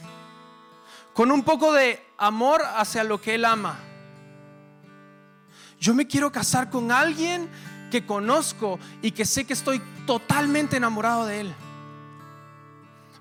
Con 1.13 1.31
un 1.31 1.43
poco 1.43 1.73
de 1.73 2.05
amor 2.19 2.63
hacia 2.77 3.05
lo 3.05 3.21
que 3.21 3.35
Él 3.35 3.45
ama. 3.45 3.79
Yo 5.81 5.95
me 5.95 6.07
quiero 6.07 6.33
casar 6.33 6.71
con 6.71 6.91
alguien 6.91 7.49
que 7.91 8.07
conozco 8.07 8.79
y 9.03 9.13
que 9.13 9.25
sé 9.25 9.45
que 9.45 9.53
estoy 9.53 9.81
totalmente 10.07 10.77
enamorado 10.77 11.27
de 11.27 11.41
Él. 11.43 11.55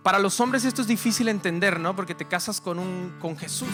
Para 0.02 0.20
los 0.20 0.40
hombres 0.40 0.66
esto 0.66 0.82
es 0.82 0.88
difícil 0.88 1.28
entender, 1.30 1.80
¿no? 1.80 1.96
Porque 1.96 2.16
te 2.16 2.28
casas 2.28 2.60
con, 2.60 2.80
un, 2.80 3.16
con 3.22 3.38
Jesús. 3.38 3.70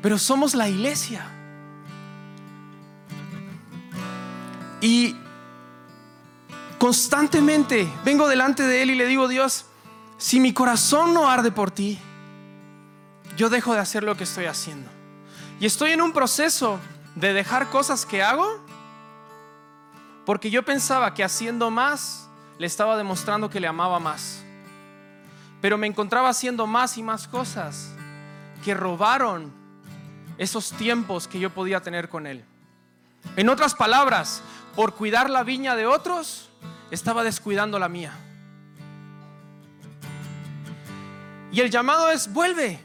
Pero 0.00 0.18
somos 0.18 0.54
la 0.54 0.68
iglesia. 0.68 1.26
Y 4.80 5.16
constantemente 6.82 7.88
vengo 8.04 8.26
delante 8.26 8.64
de 8.64 8.82
Él 8.82 8.90
y 8.90 8.96
le 8.96 9.06
digo, 9.06 9.28
Dios, 9.28 9.66
si 10.18 10.40
mi 10.40 10.52
corazón 10.52 11.14
no 11.14 11.30
arde 11.30 11.52
por 11.52 11.70
ti, 11.70 11.96
yo 13.36 13.48
dejo 13.50 13.72
de 13.72 13.78
hacer 13.78 14.02
lo 14.02 14.16
que 14.16 14.24
estoy 14.24 14.46
haciendo. 14.46 14.90
Y 15.60 15.66
estoy 15.66 15.92
en 15.92 16.02
un 16.02 16.12
proceso 16.12 16.80
de 17.14 17.34
dejar 17.34 17.70
cosas 17.70 18.04
que 18.04 18.20
hago 18.20 18.48
porque 20.26 20.50
yo 20.50 20.64
pensaba 20.64 21.14
que 21.14 21.22
haciendo 21.22 21.70
más 21.70 22.28
le 22.58 22.66
estaba 22.66 22.96
demostrando 22.96 23.48
que 23.48 23.60
le 23.60 23.68
amaba 23.68 24.00
más. 24.00 24.42
Pero 25.60 25.78
me 25.78 25.86
encontraba 25.86 26.30
haciendo 26.30 26.66
más 26.66 26.98
y 26.98 27.04
más 27.04 27.28
cosas 27.28 27.92
que 28.64 28.74
robaron 28.74 29.52
esos 30.36 30.72
tiempos 30.72 31.28
que 31.28 31.38
yo 31.38 31.50
podía 31.50 31.78
tener 31.78 32.08
con 32.08 32.26
él. 32.26 32.44
En 33.36 33.48
otras 33.50 33.76
palabras, 33.76 34.42
por 34.74 34.96
cuidar 34.96 35.30
la 35.30 35.44
viña 35.44 35.76
de 35.76 35.86
otros, 35.86 36.48
estaba 36.94 37.24
descuidando 37.24 37.78
la 37.78 37.88
mía. 37.88 38.12
Y 41.50 41.60
el 41.60 41.70
llamado 41.70 42.10
es, 42.10 42.32
vuelve, 42.32 42.78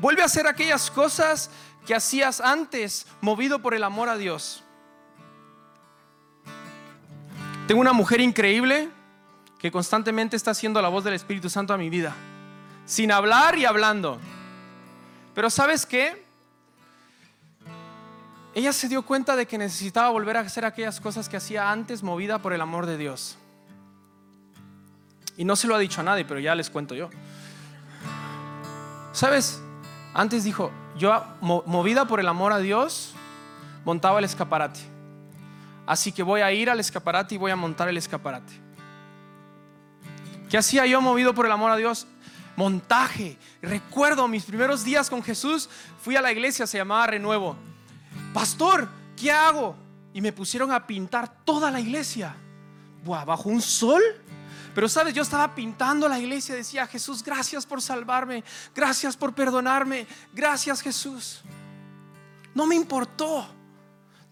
vuelve 0.00 0.22
a 0.22 0.26
hacer 0.26 0.46
aquellas 0.46 0.90
cosas 0.90 1.50
que 1.86 1.94
hacías 1.94 2.40
antes, 2.40 3.06
movido 3.20 3.60
por 3.60 3.74
el 3.74 3.82
amor 3.82 4.08
a 4.08 4.16
Dios. 4.16 4.62
Tengo 7.66 7.80
una 7.80 7.92
mujer 7.92 8.20
increíble 8.20 8.90
que 9.58 9.70
constantemente 9.70 10.36
está 10.36 10.50
haciendo 10.50 10.80
la 10.82 10.88
voz 10.88 11.04
del 11.04 11.14
Espíritu 11.14 11.48
Santo 11.48 11.72
a 11.72 11.78
mi 11.78 11.88
vida, 11.88 12.14
sin 12.84 13.10
hablar 13.10 13.56
y 13.56 13.64
hablando. 13.64 14.18
Pero 15.34 15.48
¿sabes 15.48 15.86
qué? 15.86 16.23
Ella 18.54 18.72
se 18.72 18.88
dio 18.88 19.02
cuenta 19.02 19.34
de 19.34 19.46
que 19.46 19.58
necesitaba 19.58 20.10
volver 20.10 20.36
a 20.36 20.40
hacer 20.40 20.64
aquellas 20.64 21.00
cosas 21.00 21.28
que 21.28 21.36
hacía 21.36 21.72
antes, 21.72 22.04
movida 22.04 22.38
por 22.38 22.52
el 22.52 22.60
amor 22.60 22.86
de 22.86 22.96
Dios. 22.96 23.36
Y 25.36 25.44
no 25.44 25.56
se 25.56 25.66
lo 25.66 25.74
ha 25.74 25.78
dicho 25.80 26.00
a 26.00 26.04
nadie, 26.04 26.24
pero 26.24 26.38
ya 26.38 26.54
les 26.54 26.70
cuento 26.70 26.94
yo. 26.94 27.10
¿Sabes? 29.12 29.60
Antes 30.14 30.44
dijo, 30.44 30.70
yo 30.96 31.24
movida 31.40 32.06
por 32.06 32.20
el 32.20 32.28
amor 32.28 32.52
a 32.52 32.58
Dios, 32.58 33.14
montaba 33.84 34.20
el 34.20 34.24
escaparate. 34.24 34.78
Así 35.84 36.12
que 36.12 36.22
voy 36.22 36.40
a 36.40 36.52
ir 36.52 36.70
al 36.70 36.78
escaparate 36.78 37.34
y 37.34 37.38
voy 37.38 37.50
a 37.50 37.56
montar 37.56 37.88
el 37.88 37.96
escaparate. 37.96 38.52
¿Qué 40.48 40.56
hacía 40.56 40.86
yo 40.86 41.00
movido 41.00 41.34
por 41.34 41.46
el 41.46 41.52
amor 41.52 41.72
a 41.72 41.76
Dios? 41.76 42.06
Montaje. 42.54 43.36
Recuerdo 43.60 44.28
mis 44.28 44.44
primeros 44.44 44.84
días 44.84 45.10
con 45.10 45.24
Jesús, 45.24 45.68
fui 46.00 46.14
a 46.14 46.22
la 46.22 46.30
iglesia, 46.30 46.68
se 46.68 46.78
llamaba 46.78 47.08
Renuevo. 47.08 47.56
Pastor, 48.34 48.88
¿qué 49.16 49.30
hago? 49.30 49.76
Y 50.12 50.20
me 50.20 50.32
pusieron 50.32 50.72
a 50.72 50.84
pintar 50.84 51.44
toda 51.44 51.70
la 51.70 51.80
iglesia. 51.80 52.34
Buah, 53.04 53.24
bajo 53.24 53.48
un 53.48 53.62
sol. 53.62 54.02
Pero 54.74 54.88
sabes, 54.88 55.14
yo 55.14 55.22
estaba 55.22 55.54
pintando 55.54 56.08
la 56.08 56.18
iglesia, 56.18 56.56
decía, 56.56 56.84
Jesús, 56.88 57.22
gracias 57.22 57.64
por 57.64 57.80
salvarme, 57.80 58.42
gracias 58.74 59.16
por 59.16 59.32
perdonarme, 59.32 60.08
gracias 60.32 60.80
Jesús. 60.80 61.42
No 62.54 62.66
me 62.66 62.74
importó. 62.74 63.46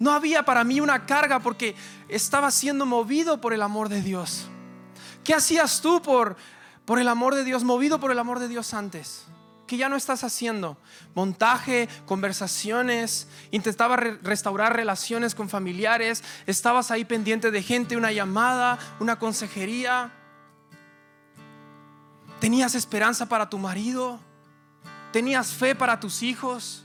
No 0.01 0.11
había 0.11 0.45
para 0.45 0.65
mí 0.65 0.81
una 0.81 1.07
carga 1.07 1.39
porque 1.39 1.77
estaba 2.09 2.51
siendo 2.51 2.85
movido 2.85 3.41
por 3.41 3.53
el 3.55 3.63
amor 3.63 3.89
de 3.89 4.03
Dios. 4.03 4.49
¿Qué 5.23 5.33
hacías 5.33 5.81
tú 5.81 6.03
por, 6.03 6.37
por 6.85 6.99
el 6.99 7.07
amor 7.07 7.37
de 7.37 7.45
Dios, 7.45 7.63
movido 7.63 8.01
por 8.01 8.11
el 8.11 8.19
amor 8.19 8.41
de 8.41 8.49
Dios 8.49 8.75
antes? 8.75 9.27
Ya 9.77 9.89
no 9.89 9.97
estás 9.97 10.25
haciendo? 10.25 10.77
Montaje, 11.15 11.89
conversaciones, 12.07 13.29
intentaba 13.51 13.97
restaurar 13.97 14.75
relaciones 14.77 15.35
con 15.35 15.49
familiares, 15.49 16.23
estabas 16.47 16.91
ahí 16.91 17.05
pendiente 17.05 17.51
de 17.51 17.63
gente, 17.63 17.97
una 17.97 18.13
llamada, 18.13 18.79
una 19.01 19.19
consejería. 19.19 20.11
¿Tenías 22.41 22.75
esperanza 22.75 23.27
para 23.27 23.49
tu 23.49 23.59
marido? 23.59 24.19
¿Tenías 25.13 25.53
fe 25.53 25.75
para 25.75 26.01
tus 26.01 26.23
hijos? 26.23 26.85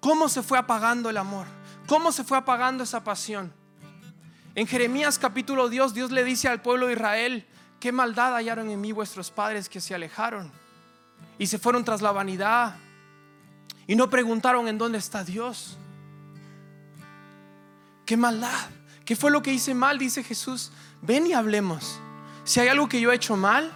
¿Cómo 0.00 0.28
se 0.28 0.42
fue 0.42 0.58
apagando 0.58 1.10
el 1.10 1.16
amor? 1.16 1.46
¿Cómo 1.86 2.12
se 2.12 2.24
fue 2.24 2.38
apagando 2.38 2.84
esa 2.84 3.04
pasión? 3.04 3.52
En 4.54 4.66
Jeremías 4.66 5.18
capítulo 5.18 5.68
2, 5.68 5.94
Dios 5.94 6.10
le 6.10 6.24
dice 6.24 6.48
al 6.48 6.62
pueblo 6.62 6.86
de 6.86 6.94
Israel, 6.94 7.46
qué 7.80 7.92
maldad 7.92 8.34
hallaron 8.34 8.70
en 8.70 8.80
mí 8.80 8.92
vuestros 8.92 9.30
padres 9.30 9.68
que 9.68 9.80
se 9.80 9.94
alejaron 9.94 10.61
y 11.42 11.48
se 11.48 11.58
fueron 11.58 11.84
tras 11.84 12.00
la 12.00 12.12
vanidad 12.12 12.76
y 13.88 13.96
no 13.96 14.08
preguntaron 14.08 14.68
en 14.68 14.78
dónde 14.78 14.98
está 14.98 15.24
Dios. 15.24 15.76
Qué 18.06 18.16
maldad. 18.16 18.70
¿Qué 19.04 19.16
fue 19.16 19.32
lo 19.32 19.42
que 19.42 19.52
hice 19.52 19.74
mal? 19.74 19.98
Dice 19.98 20.22
Jesús. 20.22 20.70
Ven 21.00 21.26
y 21.26 21.32
hablemos. 21.32 21.98
Si 22.44 22.60
hay 22.60 22.68
algo 22.68 22.88
que 22.88 23.00
yo 23.00 23.10
he 23.10 23.16
hecho 23.16 23.36
mal, 23.36 23.72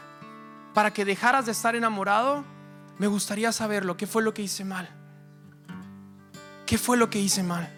para 0.75 0.93
que 0.93 1.05
dejaras 1.05 1.47
de 1.47 1.51
estar 1.51 1.75
enamorado, 1.75 2.45
me 2.99 3.09
gustaría 3.09 3.51
saberlo. 3.51 3.97
¿Qué 3.97 4.07
fue 4.07 4.23
lo 4.23 4.33
que 4.33 4.43
hice 4.43 4.65
mal? 4.65 4.89
¿Qué 6.67 6.79
fue 6.79 6.97
lo 6.97 7.11
que 7.11 7.19
hice 7.19 7.43
mal? 7.43 7.69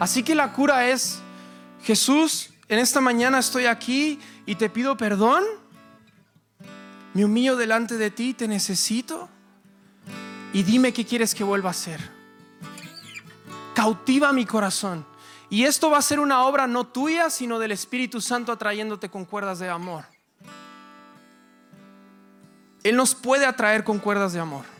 Así 0.00 0.22
que 0.22 0.34
la 0.34 0.54
cura 0.54 0.88
es, 0.88 1.20
Jesús, 1.82 2.48
en 2.68 2.78
esta 2.78 3.02
mañana 3.02 3.40
estoy 3.40 3.66
aquí 3.66 4.18
y 4.46 4.54
te 4.54 4.70
pido 4.70 4.96
perdón. 4.96 5.44
Me 7.14 7.24
humillo 7.24 7.56
delante 7.56 7.96
de 7.96 8.10
ti, 8.10 8.34
te 8.34 8.48
necesito. 8.48 9.28
Y 10.52 10.62
dime 10.62 10.92
qué 10.92 11.04
quieres 11.04 11.34
que 11.34 11.44
vuelva 11.44 11.68
a 11.68 11.72
hacer. 11.72 12.00
Cautiva 13.74 14.32
mi 14.32 14.46
corazón. 14.46 15.06
Y 15.50 15.64
esto 15.64 15.90
va 15.90 15.98
a 15.98 16.02
ser 16.02 16.18
una 16.18 16.44
obra 16.44 16.66
no 16.66 16.86
tuya, 16.86 17.28
sino 17.28 17.58
del 17.58 17.72
Espíritu 17.72 18.20
Santo 18.20 18.52
atrayéndote 18.52 19.10
con 19.10 19.24
cuerdas 19.24 19.58
de 19.58 19.68
amor. 19.68 20.04
Él 22.82 22.96
nos 22.96 23.14
puede 23.14 23.46
atraer 23.46 23.84
con 23.84 23.98
cuerdas 23.98 24.32
de 24.32 24.40
amor. 24.40 24.71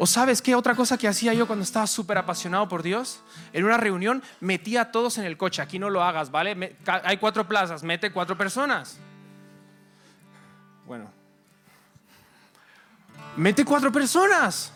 ¿O 0.00 0.06
sabes 0.06 0.40
qué 0.40 0.54
otra 0.54 0.76
cosa 0.76 0.96
que 0.96 1.08
hacía 1.08 1.34
yo 1.34 1.48
cuando 1.48 1.64
estaba 1.64 1.88
súper 1.88 2.18
apasionado 2.18 2.68
por 2.68 2.84
Dios? 2.84 3.20
En 3.52 3.64
una 3.64 3.76
reunión 3.76 4.22
metía 4.38 4.82
a 4.82 4.92
todos 4.92 5.18
en 5.18 5.24
el 5.24 5.36
coche. 5.36 5.60
Aquí 5.60 5.80
no 5.80 5.90
lo 5.90 6.04
hagas, 6.04 6.30
¿vale? 6.30 6.76
hay 6.86 7.16
cuatro 7.16 7.48
plazas, 7.48 7.82
mete 7.82 8.12
cuatro 8.12 8.38
personas. 8.38 8.96
Bueno. 10.86 11.10
Mete 13.36 13.64
cuatro 13.64 13.90
personas 13.90 14.72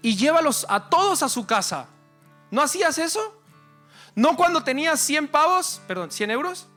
y 0.00 0.16
llévalos 0.16 0.64
a 0.68 0.88
todos 0.88 1.24
a 1.24 1.28
su 1.28 1.44
casa. 1.44 1.86
¿No 2.52 2.62
hacías 2.62 2.98
eso? 2.98 3.42
¿No 4.14 4.36
cuando 4.36 4.62
tenías 4.62 5.00
100 5.00 5.28
pavos, 5.28 5.82
perdón, 5.88 6.12
100 6.12 6.30
euros? 6.30 6.68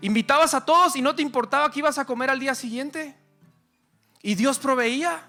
Invitabas 0.00 0.52
a 0.52 0.64
todos 0.64 0.96
y 0.96 1.02
no 1.02 1.14
te 1.14 1.22
importaba 1.22 1.70
que 1.70 1.78
ibas 1.78 1.96
a 1.98 2.04
comer 2.04 2.28
al 2.28 2.40
día 2.40 2.56
siguiente. 2.56 3.16
Y 4.20 4.34
Dios 4.34 4.58
proveía. 4.58 5.28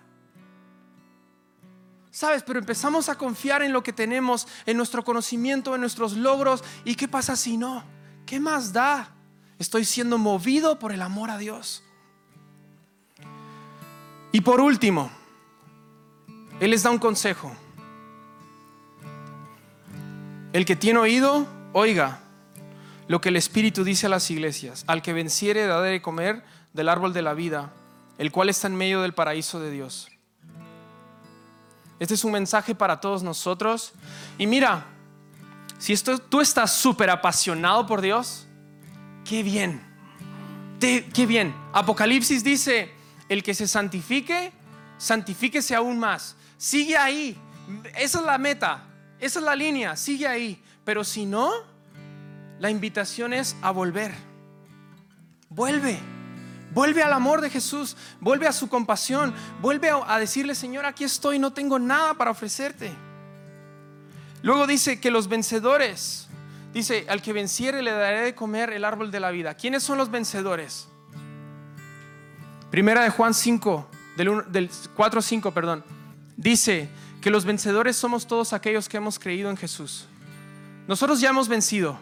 ¿Sabes? 2.15 2.43
Pero 2.43 2.59
empezamos 2.59 3.09
a 3.09 3.17
confiar 3.17 3.61
en 3.61 3.73
lo 3.73 3.83
que 3.83 3.91
tenemos, 3.91 4.47
en 4.65 4.77
nuestro 4.77 5.03
conocimiento, 5.03 5.75
en 5.75 5.81
nuestros 5.81 6.13
logros. 6.13 6.63
¿Y 6.85 6.95
qué 6.95 7.09
pasa 7.09 7.35
si 7.35 7.57
no? 7.57 7.83
¿Qué 8.25 8.39
más 8.39 8.71
da? 8.71 9.13
Estoy 9.59 9.83
siendo 9.83 10.17
movido 10.17 10.79
por 10.79 10.93
el 10.93 11.01
amor 11.01 11.29
a 11.29 11.37
Dios. 11.37 11.83
Y 14.31 14.39
por 14.39 14.61
último, 14.61 15.11
Él 16.61 16.71
les 16.71 16.83
da 16.83 16.89
un 16.89 16.99
consejo. 16.99 17.53
El 20.53 20.63
que 20.63 20.77
tiene 20.77 20.99
oído, 20.99 21.45
oiga 21.73 22.21
lo 23.09 23.19
que 23.19 23.27
el 23.27 23.35
Espíritu 23.35 23.83
dice 23.83 24.05
a 24.05 24.09
las 24.09 24.31
iglesias. 24.31 24.85
Al 24.87 25.01
que 25.01 25.11
venciere, 25.11 25.67
daré 25.67 25.89
de 25.89 26.01
comer 26.01 26.45
del 26.71 26.87
árbol 26.87 27.11
de 27.11 27.23
la 27.23 27.33
vida, 27.33 27.73
el 28.17 28.31
cual 28.31 28.47
está 28.47 28.67
en 28.67 28.77
medio 28.77 29.01
del 29.01 29.13
paraíso 29.13 29.59
de 29.59 29.69
Dios. 29.69 30.14
Este 31.99 32.13
es 32.13 32.23
un 32.23 32.31
mensaje 32.31 32.75
para 32.75 32.99
todos 32.99 33.23
nosotros. 33.23 33.93
Y 34.37 34.47
mira, 34.47 34.85
si 35.77 35.93
esto, 35.93 36.17
tú 36.17 36.41
estás 36.41 36.73
súper 36.75 37.09
apasionado 37.09 37.85
por 37.87 38.01
Dios, 38.01 38.47
qué 39.23 39.43
bien. 39.43 39.81
qué 40.79 41.25
bien. 41.25 41.55
Apocalipsis 41.73 42.43
dice, 42.43 42.91
el 43.29 43.43
que 43.43 43.53
se 43.53 43.67
santifique, 43.67 44.51
santifíquese 44.97 45.75
aún 45.75 45.99
más. 45.99 46.35
Sigue 46.57 46.97
ahí. 46.97 47.37
Esa 47.97 48.19
es 48.19 48.25
la 48.25 48.37
meta. 48.37 48.83
Esa 49.19 49.39
es 49.39 49.45
la 49.45 49.55
línea. 49.55 49.95
Sigue 49.95 50.27
ahí. 50.27 50.61
Pero 50.83 51.03
si 51.03 51.25
no, 51.25 51.51
la 52.59 52.69
invitación 52.69 53.33
es 53.33 53.55
a 53.61 53.71
volver. 53.71 54.13
Vuelve. 55.49 56.14
Vuelve 56.75 57.01
al 57.01 57.13
amor 57.13 57.39
de 57.39 57.49
Jesús, 57.49 57.95
vuelve 58.19 58.47
a 58.47 58.51
su 58.51 58.67
compasión, 58.67 59.33
vuelve 59.61 59.89
a 59.89 60.19
decirle, 60.19 60.53
Señor, 60.55 60.85
aquí 60.85 61.05
estoy, 61.05 61.39
no 61.39 61.53
tengo 61.53 61.79
nada 61.79 62.15
para 62.15 62.31
ofrecerte. 62.31 62.91
Luego 64.41 64.67
dice 64.67 64.99
que 64.99 65.09
los 65.09 65.29
vencedores, 65.29 66.27
dice, 66.73 67.05
al 67.07 67.21
que 67.21 67.31
venciere 67.31 67.81
le 67.81 67.91
daré 67.91 68.19
de 68.23 68.35
comer 68.35 68.73
el 68.73 68.83
árbol 68.83 69.09
de 69.09 69.21
la 69.21 69.31
vida. 69.31 69.53
¿Quiénes 69.53 69.83
son 69.83 69.97
los 69.97 70.11
vencedores? 70.11 70.89
Primera 72.71 73.03
de 73.03 73.09
Juan 73.09 73.33
5, 73.33 73.87
del, 74.17 74.43
del 74.51 74.69
4 74.97 75.21
5, 75.21 75.51
perdón. 75.53 75.81
Dice 76.35 76.89
que 77.21 77.29
los 77.29 77.45
vencedores 77.45 77.95
somos 77.95 78.27
todos 78.27 78.51
aquellos 78.51 78.89
que 78.89 78.97
hemos 78.97 79.17
creído 79.17 79.49
en 79.49 79.55
Jesús. 79.55 80.07
Nosotros 80.89 81.21
ya 81.21 81.29
hemos 81.29 81.47
vencido 81.47 81.97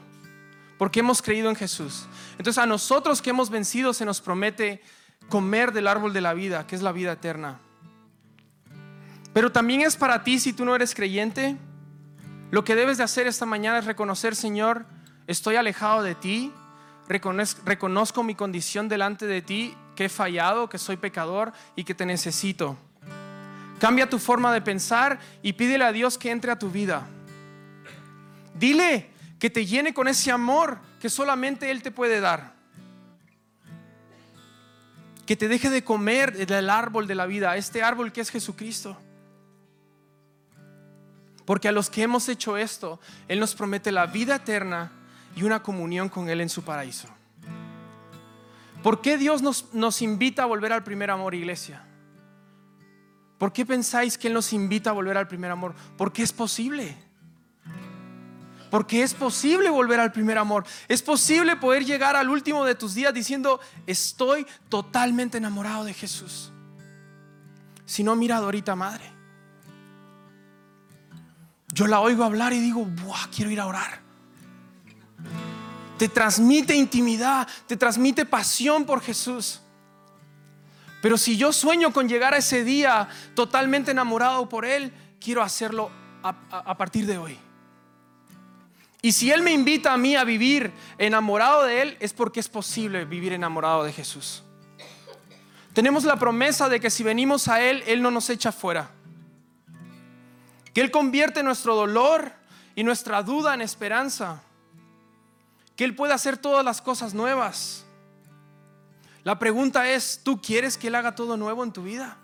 porque 0.78 1.00
hemos 1.00 1.22
creído 1.22 1.50
en 1.50 1.56
Jesús. 1.56 2.08
Entonces 2.38 2.58
a 2.58 2.66
nosotros 2.66 3.22
que 3.22 3.30
hemos 3.30 3.50
vencido 3.50 3.94
se 3.94 4.06
nos 4.06 4.22
promete 4.22 4.82
comer 5.30 5.72
del 5.72 5.88
árbol 5.88 6.14
de 6.14 6.22
la 6.22 6.34
vida, 6.34 6.68
que 6.68 6.76
es 6.76 6.82
la 6.82 6.92
vida 6.92 7.14
eterna. 7.14 7.60
Pero 9.34 9.52
también 9.52 9.82
es 9.82 9.96
para 9.96 10.24
ti 10.24 10.40
si 10.40 10.54
tú 10.54 10.66
no 10.66 10.76
eres 10.76 10.94
creyente. 10.94 11.58
Lo 12.52 12.64
que 12.64 12.76
debes 12.76 12.98
de 12.98 13.04
hacer 13.04 13.26
esta 13.26 13.46
mañana 13.46 13.80
es 13.80 13.86
reconocer, 13.86 14.36
Señor, 14.36 14.86
estoy 15.26 15.56
alejado 15.56 16.04
de 16.04 16.14
ti, 16.14 16.52
reconozco 17.08 18.24
mi 18.24 18.36
condición 18.36 18.90
delante 18.90 19.26
de 19.26 19.42
ti, 19.42 19.76
que 19.96 20.06
he 20.06 20.10
fallado, 20.10 20.70
que 20.70 20.78
soy 20.78 20.98
pecador 20.98 21.54
y 21.76 21.84
que 21.84 21.96
te 21.96 22.06
necesito. 22.06 22.78
Cambia 23.80 24.10
tu 24.10 24.20
forma 24.20 24.54
de 24.54 24.62
pensar 24.62 25.20
y 25.42 25.54
pídele 25.54 25.86
a 25.86 25.92
Dios 25.92 26.18
que 26.18 26.32
entre 26.32 26.52
a 26.52 26.60
tu 26.60 26.70
vida. 26.70 27.08
Dile 28.54 29.10
que 29.44 29.50
te 29.50 29.66
llene 29.66 29.94
con 29.94 30.08
ese 30.08 30.32
amor 30.32 30.80
que 31.02 31.10
solamente 31.10 31.70
Él 31.70 31.84
te 31.84 31.92
puede 31.92 32.22
dar. 32.22 32.54
Que 35.26 35.36
te 35.36 35.50
deje 35.50 35.70
de 35.70 35.84
comer 35.84 36.48
del 36.48 36.70
árbol 36.70 37.08
de 37.08 37.16
la 37.16 37.26
vida, 37.26 37.58
este 37.58 37.84
árbol 37.84 38.14
que 38.14 38.22
es 38.22 38.30
Jesucristo. 38.30 38.98
Porque 41.44 41.68
a 41.68 41.74
los 41.74 41.90
que 41.90 42.04
hemos 42.04 42.30
hecho 42.30 42.56
esto, 42.56 43.02
Él 43.28 43.42
nos 43.42 43.54
promete 43.54 43.92
la 43.92 44.06
vida 44.06 44.36
eterna 44.36 44.94
y 45.36 45.44
una 45.44 45.62
comunión 45.62 46.08
con 46.08 46.30
Él 46.30 46.40
en 46.40 46.48
su 46.48 46.64
paraíso. 46.64 47.10
¿Por 48.82 49.02
qué 49.02 49.18
Dios 49.18 49.42
nos, 49.42 49.74
nos 49.74 50.02
invita 50.02 50.44
a 50.44 50.46
volver 50.46 50.72
al 50.72 50.86
primer 50.86 51.12
amor, 51.12 51.36
iglesia? 51.36 51.84
¿Por 53.38 53.52
qué 53.52 53.66
pensáis 53.66 54.18
que 54.18 54.30
Él 54.30 54.36
nos 54.36 54.54
invita 54.54 54.92
a 54.92 54.94
volver 54.94 55.18
al 55.18 55.28
primer 55.28 55.52
amor? 55.52 55.76
Porque 55.98 56.24
es 56.24 56.32
posible. 56.32 56.96
Porque 58.74 59.04
es 59.04 59.14
posible 59.14 59.70
volver 59.70 60.00
al 60.00 60.12
primer 60.12 60.36
amor. 60.40 60.66
Es 60.88 61.04
posible 61.04 61.56
poder 61.58 61.86
llegar 61.86 62.16
al 62.16 62.28
último 62.28 62.66
de 62.66 62.74
tus 62.74 62.96
días 62.96 63.14
diciendo, 63.14 63.60
estoy 63.86 64.48
totalmente 64.68 65.38
enamorado 65.38 65.84
de 65.84 65.94
Jesús. 65.94 66.52
Si 67.86 68.04
no, 68.04 68.16
mira 68.16 68.38
ahorita 68.38 68.76
madre. 68.76 69.14
Yo 71.72 71.86
la 71.86 72.00
oigo 72.00 72.24
hablar 72.24 72.52
y 72.52 72.60
digo, 72.60 72.84
Buah, 72.84 73.28
quiero 73.28 73.52
ir 73.52 73.60
a 73.60 73.68
orar. 73.68 74.02
Te 76.00 76.10
transmite 76.10 76.74
intimidad, 76.74 77.48
te 77.68 77.78
transmite 77.78 78.26
pasión 78.26 78.86
por 78.86 79.02
Jesús. 79.02 79.62
Pero 81.00 81.20
si 81.20 81.38
yo 81.38 81.54
sueño 81.54 81.94
con 81.94 82.10
llegar 82.10 82.34
a 82.34 82.38
ese 82.38 82.64
día 82.64 83.08
totalmente 83.36 83.92
enamorado 83.92 84.50
por 84.50 84.66
Él, 84.66 84.92
quiero 85.20 85.44
hacerlo 85.44 85.92
a, 86.24 86.30
a 86.72 86.76
partir 86.76 87.06
de 87.06 87.20
hoy. 87.20 87.53
Y 89.06 89.12
si 89.12 89.32
Él 89.32 89.42
me 89.42 89.52
invita 89.52 89.92
a 89.92 89.98
mí 89.98 90.16
a 90.16 90.24
vivir 90.24 90.72
enamorado 90.98 91.66
de 91.66 91.82
Él, 91.82 91.98
es 92.00 92.14
porque 92.14 92.40
es 92.40 92.48
posible 92.48 93.04
vivir 93.04 93.34
enamorado 93.34 93.84
de 93.84 93.92
Jesús. 93.92 94.44
Tenemos 95.74 96.06
la 96.06 96.16
promesa 96.16 96.70
de 96.70 96.80
que 96.80 96.90
si 96.90 97.04
venimos 97.04 97.50
a 97.50 97.62
Él, 97.62 97.84
Él 97.86 98.02
no 98.02 98.12
nos 98.12 98.30
echa 98.30 98.54
fuera. 98.54 98.92
Que 100.74 100.80
Él 100.80 100.90
convierte 100.90 101.44
nuestro 101.44 101.76
dolor 101.76 102.32
y 102.76 102.86
nuestra 102.86 103.22
duda 103.24 103.54
en 103.54 103.60
esperanza. 103.62 104.42
Que 105.76 105.84
Él 105.84 105.96
puede 105.96 106.14
hacer 106.14 106.38
todas 106.38 106.64
las 106.64 106.82
cosas 106.82 107.14
nuevas. 107.14 107.84
La 109.26 109.38
pregunta 109.38 109.90
es, 109.90 110.22
¿tú 110.24 110.42
quieres 110.42 110.78
que 110.78 110.88
Él 110.88 110.96
haga 110.96 111.14
todo 111.14 111.36
nuevo 111.36 111.62
en 111.66 111.74
tu 111.74 111.84
vida? 111.84 112.16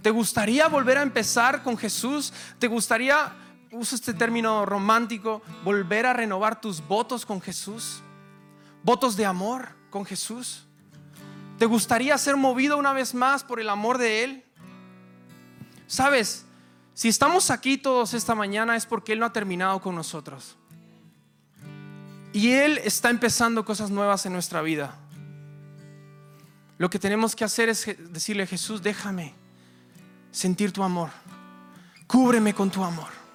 ¿Te 0.00 0.08
gustaría 0.08 0.68
volver 0.68 0.96
a 0.96 1.02
empezar 1.02 1.62
con 1.62 1.76
Jesús? 1.76 2.32
¿Te 2.58 2.66
gustaría 2.66 3.34
uso 3.72 3.94
este 3.94 4.14
término 4.14 4.64
romántico, 4.66 5.42
volver 5.64 6.06
a 6.06 6.12
renovar 6.12 6.60
tus 6.60 6.86
votos 6.86 7.26
con 7.26 7.40
Jesús, 7.40 8.00
votos 8.82 9.16
de 9.16 9.26
amor 9.26 9.68
con 9.90 10.04
Jesús. 10.04 10.66
¿Te 11.58 11.66
gustaría 11.66 12.16
ser 12.18 12.36
movido 12.36 12.76
una 12.76 12.92
vez 12.92 13.14
más 13.14 13.42
por 13.42 13.60
el 13.60 13.68
amor 13.68 13.98
de 13.98 14.24
Él? 14.24 14.44
Sabes, 15.86 16.44
si 16.94 17.08
estamos 17.08 17.50
aquí 17.50 17.78
todos 17.78 18.14
esta 18.14 18.34
mañana 18.34 18.76
es 18.76 18.86
porque 18.86 19.12
Él 19.12 19.20
no 19.20 19.26
ha 19.26 19.32
terminado 19.32 19.80
con 19.80 19.94
nosotros. 19.94 20.56
Y 22.32 22.52
Él 22.52 22.78
está 22.84 23.08
empezando 23.08 23.64
cosas 23.64 23.90
nuevas 23.90 24.26
en 24.26 24.32
nuestra 24.32 24.60
vida. 24.60 24.94
Lo 26.78 26.90
que 26.90 26.98
tenemos 26.98 27.34
que 27.34 27.44
hacer 27.44 27.70
es 27.70 27.86
decirle, 28.12 28.46
Jesús, 28.46 28.82
déjame 28.82 29.32
sentir 30.30 30.72
tu 30.72 30.82
amor. 30.82 31.08
Cúbreme 32.06 32.54
con 32.54 32.70
tu 32.70 32.84
amor 32.84 33.25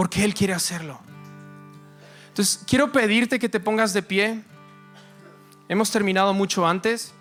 porque 0.00 0.24
Él 0.24 0.32
quiere 0.32 0.54
hacerlo. 0.54 0.98
Entonces, 2.28 2.64
quiero 2.66 2.90
pedirte 2.90 3.38
que 3.38 3.50
te 3.50 3.60
pongas 3.60 3.92
de 3.92 4.02
pie. 4.02 4.42
Hemos 5.68 5.90
terminado 5.90 6.32
mucho 6.32 6.66
antes. 6.66 7.12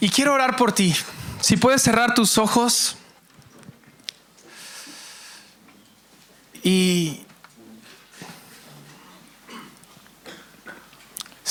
Y 0.00 0.08
quiero 0.08 0.32
orar 0.32 0.56
por 0.56 0.72
ti. 0.72 0.96
Si 1.42 1.58
puedes 1.58 1.82
cerrar 1.82 2.14
tus 2.14 2.38
ojos 2.38 2.96
y 6.62 7.26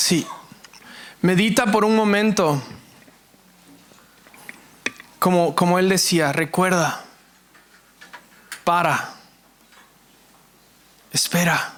Sí. 0.00 0.26
Medita 1.20 1.66
por 1.66 1.84
un 1.84 1.94
momento. 1.94 2.62
Como, 5.18 5.54
como 5.54 5.78
él 5.78 5.90
decía, 5.90 6.32
recuerda, 6.32 7.04
para, 8.64 9.12
espera. 11.12 11.74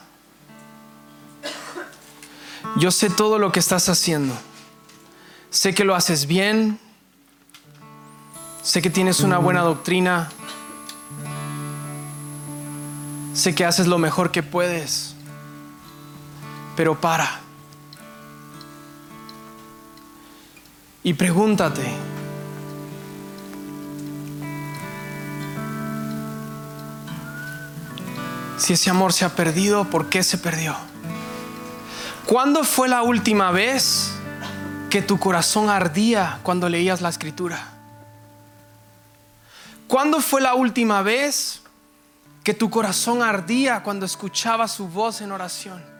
Yo 2.77 2.93
sé 2.93 3.11
todo 3.11 3.41
lo 3.41 3.51
que 3.51 3.59
estás 3.59 3.89
haciendo. 3.89 4.39
Sé 5.51 5.75
que 5.75 5.85
lo 5.85 5.97
haces 5.97 6.27
bien. 6.27 6.79
Sé 8.63 8.83
que 8.83 8.89
tienes 8.91 9.19
una 9.19 9.39
buena 9.39 9.63
doctrina. 9.63 10.31
Sé 13.35 13.53
que 13.53 13.65
haces 13.65 13.89
lo 13.89 13.99
mejor 13.99 14.31
que 14.31 14.45
puedes. 14.45 15.17
Pero 16.77 17.01
para. 17.01 17.43
Y 21.05 21.15
pregúntate, 21.15 21.83
si 28.57 28.75
ese 28.75 28.91
amor 28.91 29.13
se 29.13 29.25
ha 29.25 29.31
perdido, 29.31 29.85
¿por 29.85 30.09
qué 30.09 30.23
se 30.23 30.39
perdió? 30.39 30.77
¿Cuándo 32.27 32.63
fue 32.63 32.89
la 32.89 33.03
última 33.03 33.51
vez 33.51 34.13
que 34.91 35.03
tu 35.03 35.19
corazón 35.19 35.69
ardía 35.69 36.39
cuando 36.43 36.69
leías 36.69 37.01
la 37.01 37.09
escritura? 37.09 37.73
¿Cuándo 39.89 40.21
fue 40.21 40.41
la 40.41 40.55
última 40.55 41.03
vez 41.03 41.63
que 42.45 42.55
tu 42.55 42.71
corazón 42.71 43.23
ardía 43.23 43.83
cuando 43.83 44.07
escuchaba 44.07 44.69
su 44.69 44.89
voz 44.89 45.21
en 45.21 45.33
oración? 45.33 45.92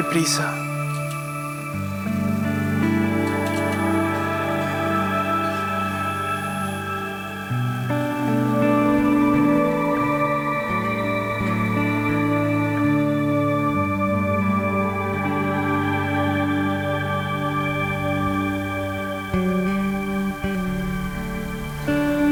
hay 0.00 0.08
prisa. 0.08 0.54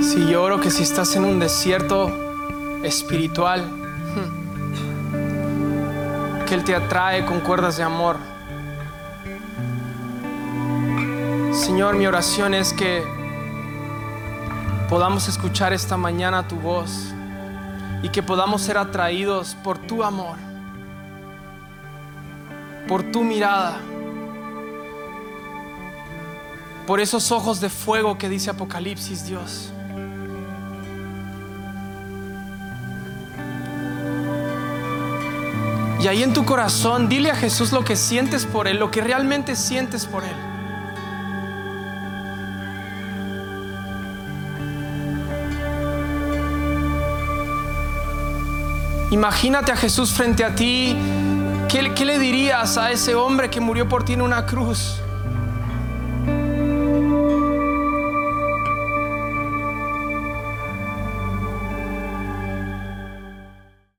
Si 0.00 0.26
lloro 0.26 0.60
que 0.60 0.70
si 0.70 0.82
estás 0.82 1.16
en 1.16 1.24
un 1.24 1.38
desierto 1.38 2.10
espiritual, 2.82 3.77
que 6.48 6.54
Él 6.54 6.64
te 6.64 6.74
atrae 6.74 7.26
con 7.26 7.40
cuerdas 7.40 7.76
de 7.76 7.82
amor. 7.82 8.16
Señor, 11.52 11.96
mi 11.96 12.06
oración 12.06 12.54
es 12.54 12.72
que 12.72 13.04
podamos 14.88 15.28
escuchar 15.28 15.74
esta 15.74 15.98
mañana 15.98 16.48
tu 16.48 16.56
voz 16.56 17.12
y 18.02 18.08
que 18.08 18.22
podamos 18.22 18.62
ser 18.62 18.78
atraídos 18.78 19.56
por 19.62 19.76
tu 19.76 20.02
amor, 20.02 20.38
por 22.86 23.02
tu 23.12 23.22
mirada, 23.22 23.76
por 26.86 26.98
esos 26.98 27.30
ojos 27.30 27.60
de 27.60 27.68
fuego 27.68 28.16
que 28.16 28.30
dice 28.30 28.48
Apocalipsis, 28.48 29.26
Dios. 29.26 29.70
Y 36.00 36.06
ahí 36.06 36.22
en 36.22 36.32
tu 36.32 36.44
corazón, 36.44 37.08
dile 37.08 37.30
a 37.30 37.34
Jesús 37.34 37.72
lo 37.72 37.84
que 37.84 37.96
sientes 37.96 38.46
por 38.46 38.68
Él, 38.68 38.78
lo 38.78 38.90
que 38.90 39.00
realmente 39.00 39.56
sientes 39.56 40.06
por 40.06 40.22
Él. 40.22 40.36
Imagínate 49.10 49.72
a 49.72 49.76
Jesús 49.76 50.12
frente 50.12 50.44
a 50.44 50.54
ti. 50.54 50.96
¿Qué, 51.68 51.92
¿Qué, 51.94 52.04
le 52.04 52.18
dirías 52.18 52.78
a 52.78 52.92
ese 52.92 53.14
hombre 53.14 53.50
que 53.50 53.60
murió 53.60 53.88
por 53.88 54.04
ti 54.04 54.12
en 54.12 54.22
una 54.22 54.46
cruz? 54.46 55.00